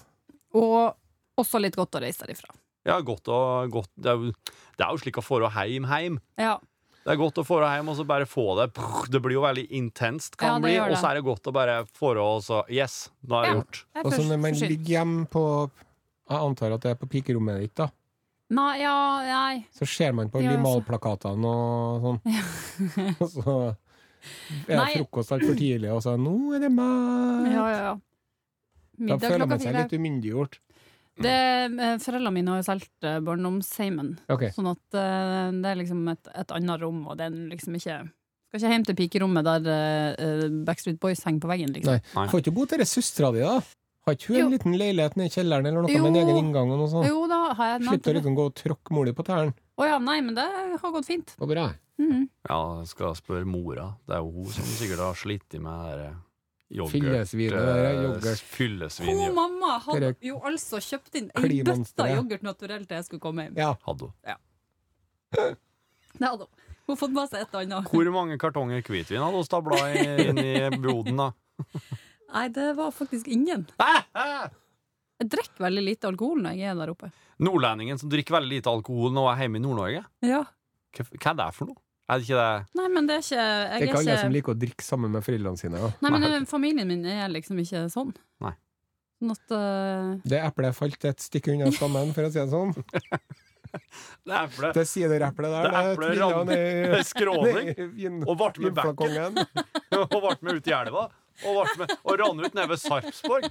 [0.59, 0.97] Og
[1.39, 2.55] også litt godt å reise derifra.
[2.87, 3.91] Ja, godt og godt.
[3.99, 4.33] Det er jo,
[4.79, 6.19] det er jo slik å få det heim heim.
[6.39, 6.57] Ja.
[7.07, 8.65] Det er godt å få det hjem og så bare få det.
[9.15, 10.73] Det blir jo veldig intenst, Ja, kan det bli.
[10.75, 10.89] det.
[10.91, 13.51] Og så er det godt å bare få det og så Yes, nå er det
[13.53, 13.55] Ja.
[13.61, 13.85] gjort.
[14.05, 15.45] Og så når man ligger hjemme på
[16.29, 17.87] Jeg antar at det er på pikerommet ditt, da.
[18.51, 19.67] Nei, ja, nei.
[19.75, 22.21] Så ser man på Ja, limalplakatene og sånn.
[22.27, 23.27] Ja.
[23.27, 23.77] så
[24.67, 27.95] er det frokost altfor tidlig, og så 'Nå er det mat!' Ja, ja, ja.
[28.97, 30.61] Da føler man seg litt umyndiggjort.
[31.17, 34.51] Det, eh, foreldrene mine har jo solgt eh, barndomsheimen, okay.
[34.53, 38.03] sånn at eh, det er liksom et, et annet rom, og det er liksom ikke
[38.47, 41.97] Skal ikke hjem til pikerommet der Backstreet Boys henger på veggen, liksom.
[41.97, 42.13] Nei.
[42.15, 42.27] Nei.
[42.31, 43.57] Får ikke bo til søstera di, da?
[44.07, 46.05] Har ikke hun en liten leilighet nede i kjelleren eller noe Jo.
[46.05, 46.71] med en egen inngang?
[46.71, 47.09] og noe sånt?
[47.11, 49.57] Jo, da har jeg Slipper å liksom gå og tråkke mor di på tærne.
[49.77, 51.33] Å ja, nei, men det har gått fint.
[51.35, 51.65] Det var bra.
[51.99, 53.91] Ja, jeg skal spørre mora.
[54.07, 56.11] Det er jo hun som sikkert har slitt med det
[56.77, 56.93] yoghurt...
[56.93, 58.43] Fyllesvin, det der er yoghurt.
[58.57, 63.23] Fyllesvin, Hun mamma hadde jo altså kjøpt inn ei bøtte yoghurt naturell til jeg skulle
[63.25, 63.57] komme hjem.
[63.61, 63.73] Ja.
[63.87, 64.15] Hadde hun.
[65.37, 66.53] Det hadde hun.
[66.87, 67.89] Hun har fått med seg et eller annet.
[67.91, 71.33] Hvor mange kartonger hvitvin hadde hun stabla inn i boden, da?
[72.37, 73.65] Nei, det var faktisk ingen.
[75.17, 77.09] Jeg drikker veldig lite alkohol når jeg er der oppe.
[77.43, 80.05] Nordlendingen som drikker veldig lite alkohol når hun er hjemme i Nord-Norge?
[80.27, 80.43] Ja.
[80.97, 81.83] Hva, hva er det for noe?
[82.07, 84.55] Er det ikke det Nei, men det er ikke Det er ikke alle som liker
[84.55, 85.81] å drikke sammen med foreldrene sine.
[85.83, 85.91] Da.
[86.05, 88.13] Nei, men Nei, familien min er liksom ikke sånn.
[88.45, 88.55] Nei.
[89.27, 92.75] Not, at eh, Det eplet falt et stykke unna stammen, for å si det sånn.
[94.27, 94.73] Det eplet.
[94.77, 98.21] Det sidereplet der, Det eplet trilla ned skråning.
[98.31, 99.41] Og ble med bekken.
[99.99, 101.09] Og ble med ut i elva.
[101.45, 103.51] Og, med, og rann ut nede ved Sarpsborg.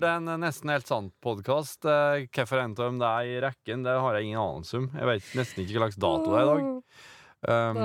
[0.00, 1.84] Hørt en Nesten helt sant-podkast.
[1.84, 4.88] Hvorfor endte de det i rekken, det har jeg ingen anelse om.
[4.94, 6.64] Jeg vet nesten ikke hva slags dato det er i dag.
[7.50, 7.80] Um,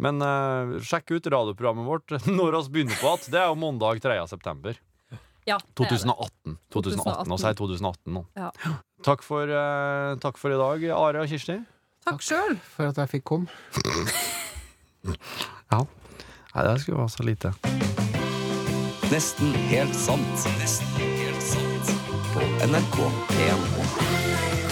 [0.00, 3.32] men uh, sjekk ut radioprogrammet vårt når vi begynner på igjen.
[3.32, 4.16] Det er jo mandag 3.
[4.28, 4.80] september.
[5.48, 6.58] Ja, det er 2018.
[6.72, 7.30] 2018.
[7.30, 8.24] Nå sier jeg 2018 nå.
[8.38, 8.50] Ja.
[9.08, 11.56] Takk, for, uh, takk for i dag, Are og Kirsti.
[12.04, 12.58] Takk sjøl.
[12.74, 13.48] For at jeg fikk komme.
[15.70, 15.78] Ja.
[16.50, 17.52] Nei, det skulle være så lite.
[19.08, 20.44] Nesten helt sant.
[20.58, 21.19] Nesten helt sant.
[22.34, 22.98] På NRK
[23.30, 24.70] 1.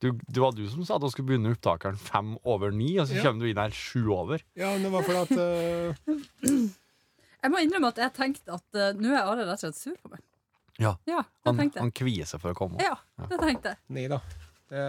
[0.00, 3.08] Du, det var du som sa at du skulle begynne opptakeren fem over ni, og
[3.10, 3.24] så Ja.
[3.26, 4.40] kommer du inn her sju over.
[4.56, 6.70] Ja, men det var fordi at uh...
[7.42, 9.96] Jeg må innrømme at jeg tenkte at uh, nå er Are rett og slett sur
[10.00, 10.22] på meg.
[10.80, 10.94] Ja.
[11.08, 12.80] Ja, Han, han kvier seg for å komme.
[12.80, 12.96] Ja,
[13.28, 13.80] det tenkte jeg.
[13.92, 14.22] Nei da.
[14.72, 14.84] Det,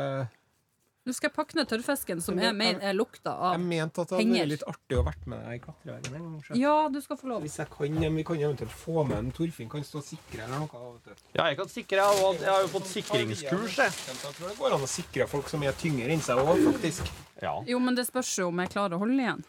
[1.02, 4.18] Nå skal jeg pakke ned tørrfisken, som er mer er lukta jeg mente at det
[4.20, 6.18] hadde vært litt artig å vært med deg i klatreveggen.
[6.20, 6.60] en gang.
[6.62, 7.41] Ja, du skal få lov.
[7.41, 10.62] Hvis jeg kan, Vi kan eventuelt få med en Torfinn kan stå og sikre eller
[10.62, 10.84] noe.
[10.93, 11.24] vet du.
[11.39, 11.97] Ja, jeg kan sikre.
[11.97, 13.97] Jeg har, jeg har jo fått sikringskurs, jeg.
[14.12, 17.10] Jeg tror det går an å sikre folk som er tyngre enn seg òg, faktisk.
[17.41, 17.56] Ja.
[17.66, 19.43] Jo, men det spørs jo om jeg klarer å holde igjen.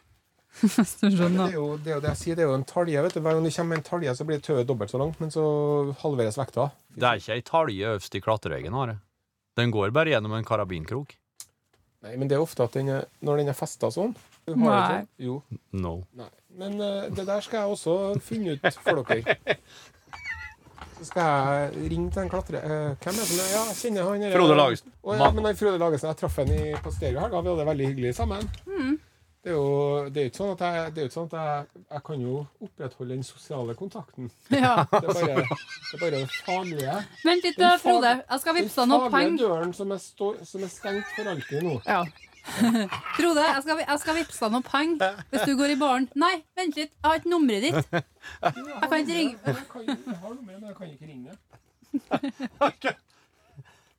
[0.62, 1.46] Hvis du det skjønner.
[1.48, 3.02] er, jo, det er jo det jeg sier, det er jo en talje.
[3.04, 3.20] vet du.
[3.20, 5.44] Hver gang du kommer med en talje, så blir tauet dobbelt så langt, men så
[6.00, 6.70] halveres vekta.
[6.96, 9.02] Det er ikke ei talje øverst i klatreveggen, Are.
[9.60, 11.12] Den går bare gjennom en karabinkrok.
[12.02, 14.88] Nei, men det er ofte at den er, når den er festa sånn du har
[14.90, 15.02] Nei.
[15.22, 15.36] Jo.
[15.70, 16.00] No.
[16.18, 16.30] Nei.
[16.58, 19.36] Men uh, det der skal jeg også finne ut for dere.
[20.98, 22.58] Så skal jeg ringe til en klatre...
[22.62, 24.92] Uh, hvem er det som er Ja, jeg kjenner han Frode Lagesen.
[25.02, 27.30] Å, ja, men han Frode Lagesen, jeg traff han i, på stereo her.
[27.32, 28.50] Da vi hadde det veldig hyggelig sammen.
[29.42, 29.70] Det er jo
[30.14, 32.34] det er ikke sånn at jeg, det er ikke sånn at jeg, jeg kan jo
[32.62, 34.28] opprettholde den sosiale kontakten.
[34.54, 34.74] Ja.
[34.92, 35.46] Det er bare det,
[35.96, 36.98] er bare det faglige.
[37.26, 38.12] Vent litt, Den Frode.
[38.22, 39.40] Jeg skal Den vippse deg noe faglige penger.
[39.42, 41.74] døren som er, stå, som er stengt for alltid nå.
[41.88, 42.04] Ja.
[43.18, 46.06] Frode, jeg skal, jeg skal vippse deg noe penger hvis du går i baren.
[46.22, 46.92] Nei, vent litt.
[46.94, 47.78] Jeg har ikke nummeret ditt.
[47.94, 49.38] Jeg kan ikke ringe.
[49.46, 52.94] Jeg, kan, jeg har men jeg kan ikke ringe det.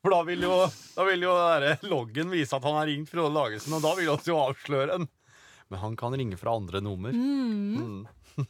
[0.03, 0.55] For da vil jo,
[0.97, 1.33] da vil jo
[1.91, 5.07] loggen vise at han har ringt Frode Lagesen, og da vil vi jo avsløre den.
[5.73, 7.11] Men han kan ringe fra andre nummer.
[7.11, 7.77] Mm.
[7.77, 8.07] Mm.